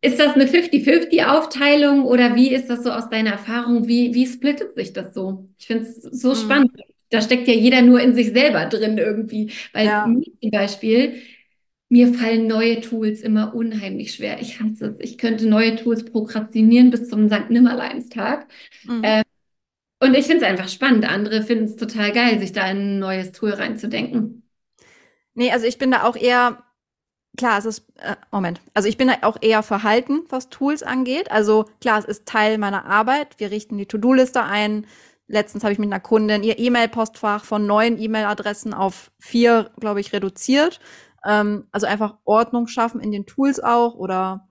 Ist 0.00 0.18
das 0.18 0.34
eine 0.34 0.46
50-50-Aufteilung 0.46 2.04
oder 2.04 2.34
wie 2.34 2.52
ist 2.52 2.68
das 2.68 2.82
so 2.82 2.90
aus 2.90 3.08
deiner 3.08 3.32
Erfahrung? 3.32 3.86
Wie, 3.86 4.12
wie 4.14 4.26
splittet 4.26 4.74
sich 4.74 4.92
das 4.92 5.14
so? 5.14 5.48
Ich 5.58 5.66
finde 5.68 5.84
es 5.84 6.02
so 6.02 6.30
mhm. 6.30 6.34
spannend. 6.34 6.72
Da 7.10 7.20
steckt 7.20 7.46
ja 7.46 7.54
jeder 7.54 7.82
nur 7.82 8.00
in 8.00 8.16
sich 8.16 8.32
selber 8.32 8.66
drin 8.66 8.98
irgendwie. 8.98 9.52
Weil 9.72 9.86
ja. 9.86 10.04
zum 10.04 10.50
Beispiel, 10.50 11.14
mir 11.88 12.12
fallen 12.14 12.46
neue 12.46 12.80
Tools 12.80 13.20
immer 13.20 13.54
unheimlich 13.54 14.14
schwer. 14.14 14.40
Ich 14.40 14.60
hasse 14.60 14.96
es. 14.98 15.10
Ich 15.10 15.18
könnte 15.18 15.46
neue 15.46 15.76
Tools 15.76 16.04
prokrastinieren 16.04 16.90
bis 16.90 17.08
zum 17.08 17.28
St. 17.28 17.48
Nimmerleinstag. 17.50 18.46
Mhm. 18.84 19.00
Ähm, 19.04 19.22
und 20.00 20.14
ich 20.14 20.26
finde 20.26 20.44
es 20.44 20.50
einfach 20.50 20.68
spannend. 20.68 21.08
Andere 21.08 21.42
finden 21.42 21.64
es 21.64 21.76
total 21.76 22.12
geil, 22.12 22.38
sich 22.38 22.52
da 22.52 22.70
in 22.70 22.78
ein 22.78 22.98
neues 22.98 23.32
Tool 23.32 23.50
reinzudenken. 23.50 24.42
Nee, 25.34 25.52
also 25.52 25.66
ich 25.66 25.78
bin 25.78 25.90
da 25.90 26.02
auch 26.02 26.16
eher, 26.16 26.62
klar, 27.36 27.58
es 27.58 27.64
ist, 27.64 27.86
äh, 27.96 28.16
Moment, 28.30 28.60
also 28.74 28.88
ich 28.88 28.96
bin 28.96 29.08
da 29.08 29.14
auch 29.22 29.36
eher 29.40 29.62
verhalten, 29.62 30.22
was 30.28 30.48
Tools 30.48 30.82
angeht. 30.82 31.30
Also 31.30 31.66
klar, 31.80 31.98
es 31.98 32.04
ist 32.04 32.26
Teil 32.26 32.58
meiner 32.58 32.84
Arbeit. 32.86 33.38
Wir 33.38 33.50
richten 33.50 33.78
die 33.78 33.86
To-Do-Liste 33.86 34.42
ein. 34.42 34.86
Letztens 35.28 35.64
habe 35.64 35.72
ich 35.72 35.78
mit 35.78 35.88
einer 35.88 36.00
Kundin 36.00 36.42
ihr 36.42 36.58
E-Mail-Postfach 36.58 37.44
von 37.44 37.66
neun 37.66 38.00
E-Mail-Adressen 38.00 38.74
auf 38.74 39.10
vier, 39.18 39.70
glaube 39.78 40.00
ich, 40.00 40.12
reduziert. 40.12 40.80
Ähm, 41.26 41.66
also 41.72 41.86
einfach 41.86 42.18
Ordnung 42.24 42.68
schaffen 42.68 43.00
in 43.00 43.10
den 43.10 43.26
Tools 43.26 43.60
auch 43.60 43.94
oder 43.94 44.48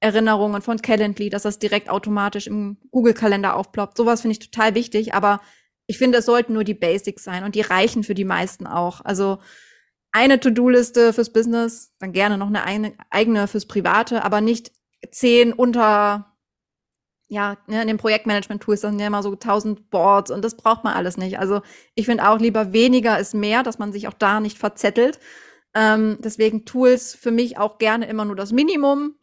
Erinnerungen 0.00 0.62
von 0.62 0.80
Calendly, 0.80 1.28
dass 1.28 1.42
das 1.42 1.58
direkt 1.58 1.90
automatisch 1.90 2.46
im 2.46 2.78
Google-Kalender 2.90 3.56
aufploppt. 3.56 3.96
Sowas 3.96 4.20
finde 4.20 4.32
ich 4.32 4.50
total 4.50 4.74
wichtig, 4.74 5.14
aber 5.14 5.40
ich 5.86 5.98
finde, 5.98 6.18
es 6.18 6.26
sollten 6.26 6.52
nur 6.52 6.64
die 6.64 6.74
Basics 6.74 7.24
sein 7.24 7.44
und 7.44 7.54
die 7.54 7.62
reichen 7.62 8.04
für 8.04 8.14
die 8.14 8.24
meisten 8.24 8.66
auch. 8.66 9.00
Also 9.04 9.38
eine 10.12 10.38
To-Do-Liste 10.38 11.12
fürs 11.12 11.32
Business, 11.32 11.94
dann 11.98 12.12
gerne 12.12 12.38
noch 12.38 12.52
eine 12.52 12.92
eigene 13.10 13.48
fürs 13.48 13.66
Private, 13.66 14.24
aber 14.24 14.40
nicht 14.40 14.70
zehn 15.10 15.52
unter, 15.52 16.36
ja, 17.28 17.56
ne, 17.66 17.82
in 17.82 17.88
den 17.88 17.98
Projektmanagement-Tools 17.98 18.82
sind 18.82 19.00
ja 19.00 19.06
immer 19.06 19.22
so 19.22 19.34
tausend 19.34 19.90
Boards 19.90 20.30
und 20.30 20.44
das 20.44 20.56
braucht 20.56 20.84
man 20.84 20.94
alles 20.94 21.16
nicht. 21.16 21.38
Also 21.38 21.62
ich 21.94 22.06
finde 22.06 22.28
auch 22.28 22.38
lieber 22.38 22.72
weniger 22.72 23.18
ist 23.18 23.34
mehr, 23.34 23.62
dass 23.62 23.78
man 23.78 23.92
sich 23.92 24.08
auch 24.08 24.14
da 24.14 24.40
nicht 24.40 24.58
verzettelt. 24.58 25.18
Ähm, 25.74 26.18
deswegen 26.20 26.64
Tools 26.64 27.14
für 27.14 27.30
mich 27.30 27.58
auch 27.58 27.78
gerne 27.78 28.06
immer 28.06 28.24
nur 28.24 28.36
das 28.36 28.52
Minimum. 28.52 29.16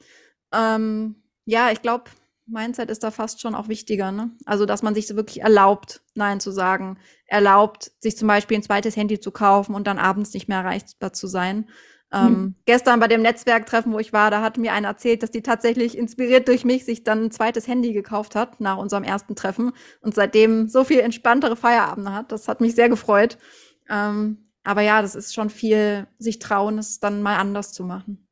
Ähm, 0.54 1.24
ja, 1.46 1.72
ich 1.72 1.82
glaube, 1.82 2.06
Mindset 2.48 2.92
ist 2.92 3.04
da 3.04 3.12
fast 3.12 3.42
schon 3.42 3.56
auch 3.56 3.68
wichtiger, 3.68 4.12
ne? 4.12 4.32
Also, 4.46 4.66
dass 4.66 4.84
man 4.84 4.94
sich 4.94 5.08
so 5.08 5.16
wirklich 5.16 5.42
erlaubt, 5.42 6.02
Nein 6.14 6.40
zu 6.40 6.52
sagen, 6.52 6.98
erlaubt, 7.26 7.92
sich 8.00 8.18
zum 8.18 8.28
Beispiel 8.28 8.58
ein 8.58 8.64
zweites 8.64 8.96
Handy 8.96 9.20
zu 9.20 9.32
kaufen 9.32 9.74
und 9.74 9.88
dann 9.88 9.98
abends 9.98 10.34
nicht 10.34 10.48
mehr 10.48 10.60
erreichbar 10.60 11.14
zu 11.14 11.28
sein. 11.28 11.68
Ähm, 12.14 12.28
hm. 12.28 12.56
Gestern 12.66 13.00
bei 13.00 13.08
dem 13.08 13.24
Netzwerktreffen, 13.24 13.92
wo 13.92 14.00
ich 14.00 14.14
war, 14.14 14.30
da 14.30 14.42
hat 14.42 14.58
mir 14.58 14.74
einer 14.74 14.90
erzählt, 14.90 15.24
dass 15.24 15.32
die 15.32 15.42
tatsächlich 15.42 15.98
inspiriert 15.98 16.48
durch 16.48 16.64
mich 16.64 16.86
sich 16.86 17.04
dann 17.04 17.26
ein 17.26 17.32
zweites 17.32 17.68
Handy 17.68 17.94
gekauft 17.94 18.36
hat 18.36 18.62
nach 18.62 18.78
unserem 18.78 19.04
ersten 19.04 19.36
Treffen 19.36 19.72
und 20.02 20.14
seitdem 20.14 20.70
so 20.70 20.84
viel 20.84 21.00
entspanntere 21.00 21.56
Feierabende 21.56 22.14
hat. 22.14 22.32
Das 22.32 22.48
hat 22.48 22.62
mich 22.62 22.76
sehr 22.76 22.90
gefreut. 22.90 23.40
Ähm, 23.90 24.45
aber 24.66 24.82
ja, 24.82 25.02
das 25.02 25.16
ist 25.16 25.34
schon 25.34 25.50
viel 25.50 26.08
sich 26.20 26.40
trauen, 26.40 26.78
es 26.78 27.00
dann 27.00 27.22
mal 27.22 27.38
anders 27.38 27.74
zu 27.74 27.84
machen. 27.84 28.28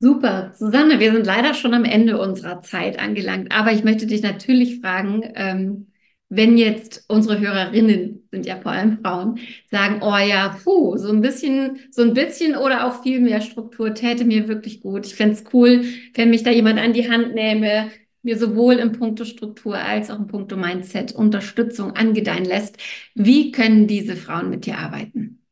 Super, 0.00 0.52
Susanne, 0.54 1.00
wir 1.00 1.12
sind 1.12 1.24
leider 1.26 1.54
schon 1.54 1.72
am 1.72 1.84
Ende 1.84 2.20
unserer 2.20 2.60
Zeit 2.60 2.98
angelangt, 2.98 3.52
aber 3.52 3.72
ich 3.72 3.84
möchte 3.84 4.06
dich 4.06 4.22
natürlich 4.22 4.80
fragen, 4.80 5.22
ähm, 5.34 5.86
wenn 6.28 6.58
jetzt 6.58 7.04
unsere 7.08 7.38
Hörerinnen, 7.40 8.28
sind 8.30 8.44
ja 8.44 8.56
vor 8.60 8.72
allem 8.72 8.98
Frauen, 8.98 9.38
sagen, 9.70 10.02
oh 10.02 10.16
ja, 10.16 10.56
puh, 10.62 10.96
so 10.96 11.10
ein 11.10 11.20
bisschen, 11.20 11.78
so 11.90 12.02
ein 12.02 12.12
bisschen 12.12 12.56
oder 12.56 12.86
auch 12.86 13.02
viel 13.02 13.20
mehr 13.20 13.40
Struktur 13.40 13.94
täte 13.94 14.24
mir 14.24 14.48
wirklich 14.48 14.80
gut. 14.80 15.06
Ich 15.06 15.14
fände 15.14 15.34
es 15.34 15.44
cool, 15.52 15.84
wenn 16.14 16.30
mich 16.30 16.42
da 16.42 16.50
jemand 16.50 16.80
an 16.80 16.92
die 16.92 17.10
Hand 17.10 17.34
nähme, 17.34 17.90
mir 18.24 18.38
sowohl 18.38 18.74
im 18.74 18.92
Punkto 18.92 19.24
Struktur 19.24 19.76
als 19.76 20.10
auch 20.10 20.18
im 20.18 20.26
Punkto 20.26 20.56
Mindset 20.56 21.12
Unterstützung 21.12 21.92
angedeihen 21.92 22.44
lässt. 22.44 22.78
Wie 23.14 23.52
können 23.52 23.86
diese 23.86 24.16
Frauen 24.16 24.50
mit 24.50 24.66
dir 24.66 24.78
arbeiten? 24.78 25.42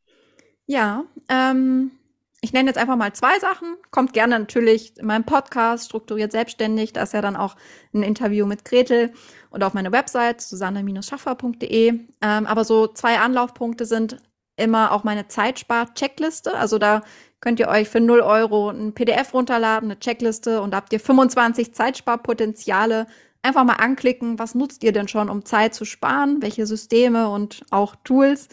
Ja, 0.65 1.03
ähm, 1.29 1.91
ich 2.41 2.51
nenne 2.51 2.69
jetzt 2.69 2.77
einfach 2.77 2.97
mal 2.97 3.13
zwei 3.13 3.39
Sachen. 3.39 3.75
Kommt 3.91 4.13
gerne 4.13 4.37
natürlich 4.37 4.97
in 4.97 5.05
meinem 5.05 5.23
Podcast, 5.23 5.85
strukturiert 5.85 6.31
selbstständig. 6.31 6.91
Da 6.91 7.03
ist 7.03 7.13
ja 7.13 7.21
dann 7.21 7.35
auch 7.35 7.55
ein 7.93 8.03
Interview 8.03 8.45
mit 8.45 8.65
Gretel 8.65 9.13
und 9.49 9.63
auf 9.63 9.73
meine 9.73 9.91
Website 9.91 10.41
susanne-schaffer.de. 10.41 11.87
Ähm, 11.89 12.07
aber 12.21 12.65
so 12.65 12.87
zwei 12.87 13.19
Anlaufpunkte 13.19 13.85
sind 13.85 14.17
immer 14.57 14.91
auch 14.91 15.03
meine 15.03 15.27
Zeitspar-Checkliste. 15.27 16.55
Also 16.57 16.79
da 16.79 17.03
könnt 17.43 17.59
ihr 17.59 17.67
euch 17.67 17.89
für 17.89 17.99
0 17.99 18.21
Euro 18.21 18.69
ein 18.69 18.93
PDF 18.93 19.33
runterladen, 19.33 19.91
eine 19.91 19.99
Checkliste 19.99 20.61
und 20.61 20.73
habt 20.73 20.93
ihr 20.93 20.99
25 21.01 21.73
Zeitsparpotenziale. 21.73 23.05
Einfach 23.41 23.65
mal 23.65 23.73
anklicken, 23.73 24.39
was 24.39 24.55
nutzt 24.55 24.81
ihr 24.81 24.93
denn 24.93 25.09
schon, 25.09 25.29
um 25.29 25.43
Zeit 25.43 25.73
zu 25.73 25.83
sparen, 25.83 26.41
welche 26.41 26.65
Systeme 26.65 27.27
und 27.27 27.65
auch 27.69 27.97
Tools. 28.05 28.47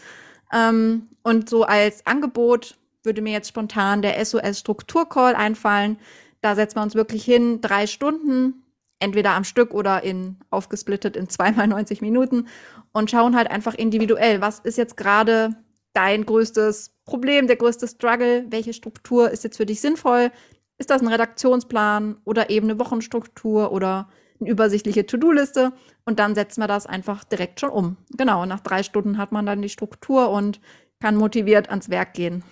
Ähm, 0.51 1.07
und 1.23 1.49
so 1.49 1.63
als 1.63 2.05
Angebot 2.05 2.77
würde 3.03 3.21
mir 3.21 3.31
jetzt 3.31 3.47
spontan 3.47 4.01
der 4.01 4.25
SOS-Struktur-Call 4.25 5.35
einfallen. 5.35 5.97
Da 6.41 6.55
setzen 6.55 6.75
wir 6.75 6.83
uns 6.83 6.93
wirklich 6.93 7.23
hin, 7.23 7.61
drei 7.61 7.87
Stunden, 7.87 8.65
entweder 8.99 9.31
am 9.31 9.45
Stück 9.45 9.73
oder 9.73 10.03
in 10.03 10.35
aufgesplittet 10.49 11.15
in 11.15 11.29
zweimal 11.29 11.67
90 11.67 12.01
Minuten 12.01 12.49
und 12.91 13.09
schauen 13.09 13.37
halt 13.37 13.49
einfach 13.49 13.75
individuell, 13.75 14.41
was 14.41 14.59
ist 14.59 14.77
jetzt 14.77 14.97
gerade 14.97 15.55
dein 15.93 16.25
größtes 16.25 16.90
Problem, 17.11 17.45
der 17.45 17.57
größte 17.57 17.89
Struggle, 17.89 18.45
welche 18.51 18.71
Struktur 18.71 19.31
ist 19.31 19.43
jetzt 19.43 19.57
für 19.57 19.65
dich 19.65 19.81
sinnvoll? 19.81 20.31
Ist 20.77 20.89
das 20.89 21.01
ein 21.01 21.09
Redaktionsplan 21.09 22.15
oder 22.23 22.49
eben 22.49 22.69
eine 22.69 22.79
Wochenstruktur 22.79 23.73
oder 23.73 24.09
eine 24.39 24.49
übersichtliche 24.49 25.05
To-Do-Liste? 25.05 25.73
Und 26.05 26.19
dann 26.19 26.35
setzen 26.35 26.61
wir 26.61 26.69
das 26.69 26.85
einfach 26.85 27.25
direkt 27.25 27.59
schon 27.59 27.69
um. 27.69 27.97
Genau, 28.17 28.45
nach 28.45 28.61
drei 28.61 28.81
Stunden 28.81 29.17
hat 29.17 29.33
man 29.33 29.45
dann 29.45 29.61
die 29.61 29.67
Struktur 29.67 30.29
und 30.29 30.61
kann 31.01 31.17
motiviert 31.17 31.69
ans 31.69 31.89
Werk 31.89 32.13
gehen. 32.13 32.45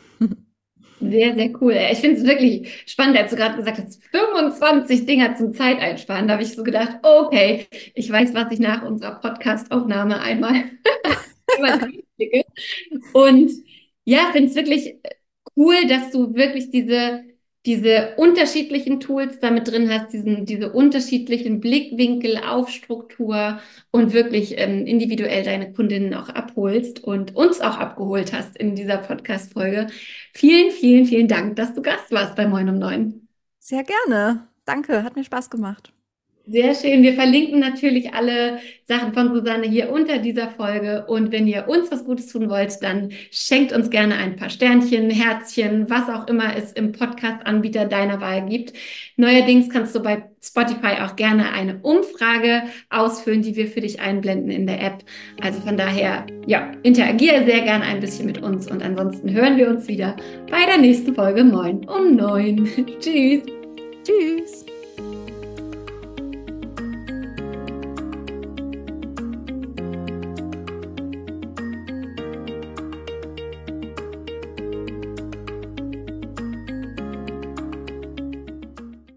Sehr, 1.00 1.34
sehr 1.36 1.52
cool. 1.62 1.78
Ich 1.94 2.00
finde 2.00 2.20
es 2.20 2.28
wirklich 2.28 2.84
spannend, 2.86 3.18
als 3.18 3.32
du 3.32 3.38
gerade 3.38 3.56
gesagt 3.56 3.78
hast, 3.78 4.04
25 4.12 5.06
Dinger 5.06 5.38
zum 5.38 5.54
Zeiteinsparen. 5.54 6.28
Da 6.28 6.34
habe 6.34 6.44
ich 6.44 6.54
so 6.54 6.64
gedacht, 6.64 6.98
okay, 7.02 7.66
ich 7.96 8.12
weiß, 8.12 8.34
was 8.34 8.52
ich 8.52 8.60
nach 8.60 8.84
unserer 8.84 9.22
Podcast-Aufnahme 9.22 10.20
einmal, 10.20 10.66
einmal. 11.58 11.90
Und 13.14 13.52
ja, 14.10 14.30
finde 14.32 14.50
es 14.50 14.56
wirklich 14.56 14.96
cool, 15.56 15.88
dass 15.88 16.12
du 16.12 16.34
wirklich 16.36 16.70
diese 16.72 17.24
diese 17.66 18.16
unterschiedlichen 18.16 19.00
Tools 19.00 19.40
damit 19.40 19.68
drin 19.68 19.90
hast, 19.90 20.14
diesen, 20.14 20.46
diese 20.46 20.72
unterschiedlichen 20.72 21.60
Blickwinkel 21.60 22.38
auf 22.38 22.70
Struktur 22.70 23.60
und 23.92 24.14
wirklich 24.14 24.58
ähm, 24.58 24.86
individuell 24.86 25.44
deine 25.44 25.74
Kundinnen 25.74 26.14
auch 26.14 26.30
abholst 26.30 27.04
und 27.04 27.36
uns 27.36 27.60
auch 27.60 27.78
abgeholt 27.78 28.32
hast 28.32 28.58
in 28.58 28.76
dieser 28.76 28.98
Podcast-Folge. 28.98 29.88
Vielen, 30.34 30.72
vielen, 30.72 31.06
vielen 31.06 31.28
Dank, 31.28 31.58
dass 31.58 31.74
du 31.74 31.82
Gast 31.82 32.12
warst 32.12 32.36
bei 32.36 32.48
Moin 32.48 32.70
um 32.70 32.80
Neun. 32.80 33.28
Sehr 33.60 33.84
gerne. 33.84 34.48
Danke, 34.66 35.04
hat 35.04 35.16
mir 35.16 35.24
Spaß 35.24 35.50
gemacht. 35.50 35.92
Sehr 36.52 36.74
schön. 36.74 37.04
Wir 37.04 37.14
verlinken 37.14 37.60
natürlich 37.60 38.16
alle 38.16 38.58
Sachen 38.88 39.14
von 39.14 39.32
Susanne 39.32 39.68
hier 39.68 39.92
unter 39.92 40.18
dieser 40.18 40.50
Folge. 40.50 41.06
Und 41.08 41.32
wenn 41.32 41.46
ihr 41.46 41.68
uns 41.68 41.92
was 41.92 42.06
Gutes 42.06 42.26
tun 42.26 42.50
wollt, 42.50 42.82
dann 42.82 43.12
schenkt 43.30 43.72
uns 43.72 43.92
gerne 43.92 44.16
ein 44.16 44.36
paar 44.36 44.50
Sternchen, 44.50 45.12
Herzchen, 45.12 45.92
was 45.92 46.10
auch 46.10 46.28
immer 46.28 46.56
es 46.58 46.72
im 46.72 46.92
Podcast-Anbieter 46.92 47.86
deiner 47.86 48.20
Wahl 48.20 48.48
gibt. 48.48 48.74
Neuerdings 49.16 49.70
kannst 49.70 49.94
du 49.94 50.02
bei 50.02 50.24
Spotify 50.42 51.04
auch 51.04 51.16
gerne 51.16 51.52
eine 51.52 51.82
Umfrage 51.84 52.64
ausfüllen, 52.90 53.44
die 53.44 53.56
wir 53.56 53.68
für 53.68 53.82
dich 53.82 54.00
einblenden 54.00 54.50
in 54.50 54.66
der 54.66 54.82
App. 54.82 55.04
Also 55.42 55.62
von 55.62 55.78
daher, 55.78 56.26
ja, 56.48 56.72
interagiere 56.82 57.46
sehr 57.46 57.62
gerne 57.62 57.84
ein 57.84 58.00
bisschen 58.00 58.26
mit 58.26 58.42
uns. 58.42 58.66
Und 58.72 58.82
ansonsten 58.82 59.32
hören 59.32 59.58
wir 59.58 59.70
uns 59.70 59.88
wieder 59.88 60.18
bei 60.50 60.66
der 60.66 60.80
nächsten 60.80 61.14
Folge 61.14 61.44
Moin 61.44 61.88
um 61.88 62.16
neun. 62.16 62.68
Tschüss. 63.00 63.44
Tschüss. 64.04 64.69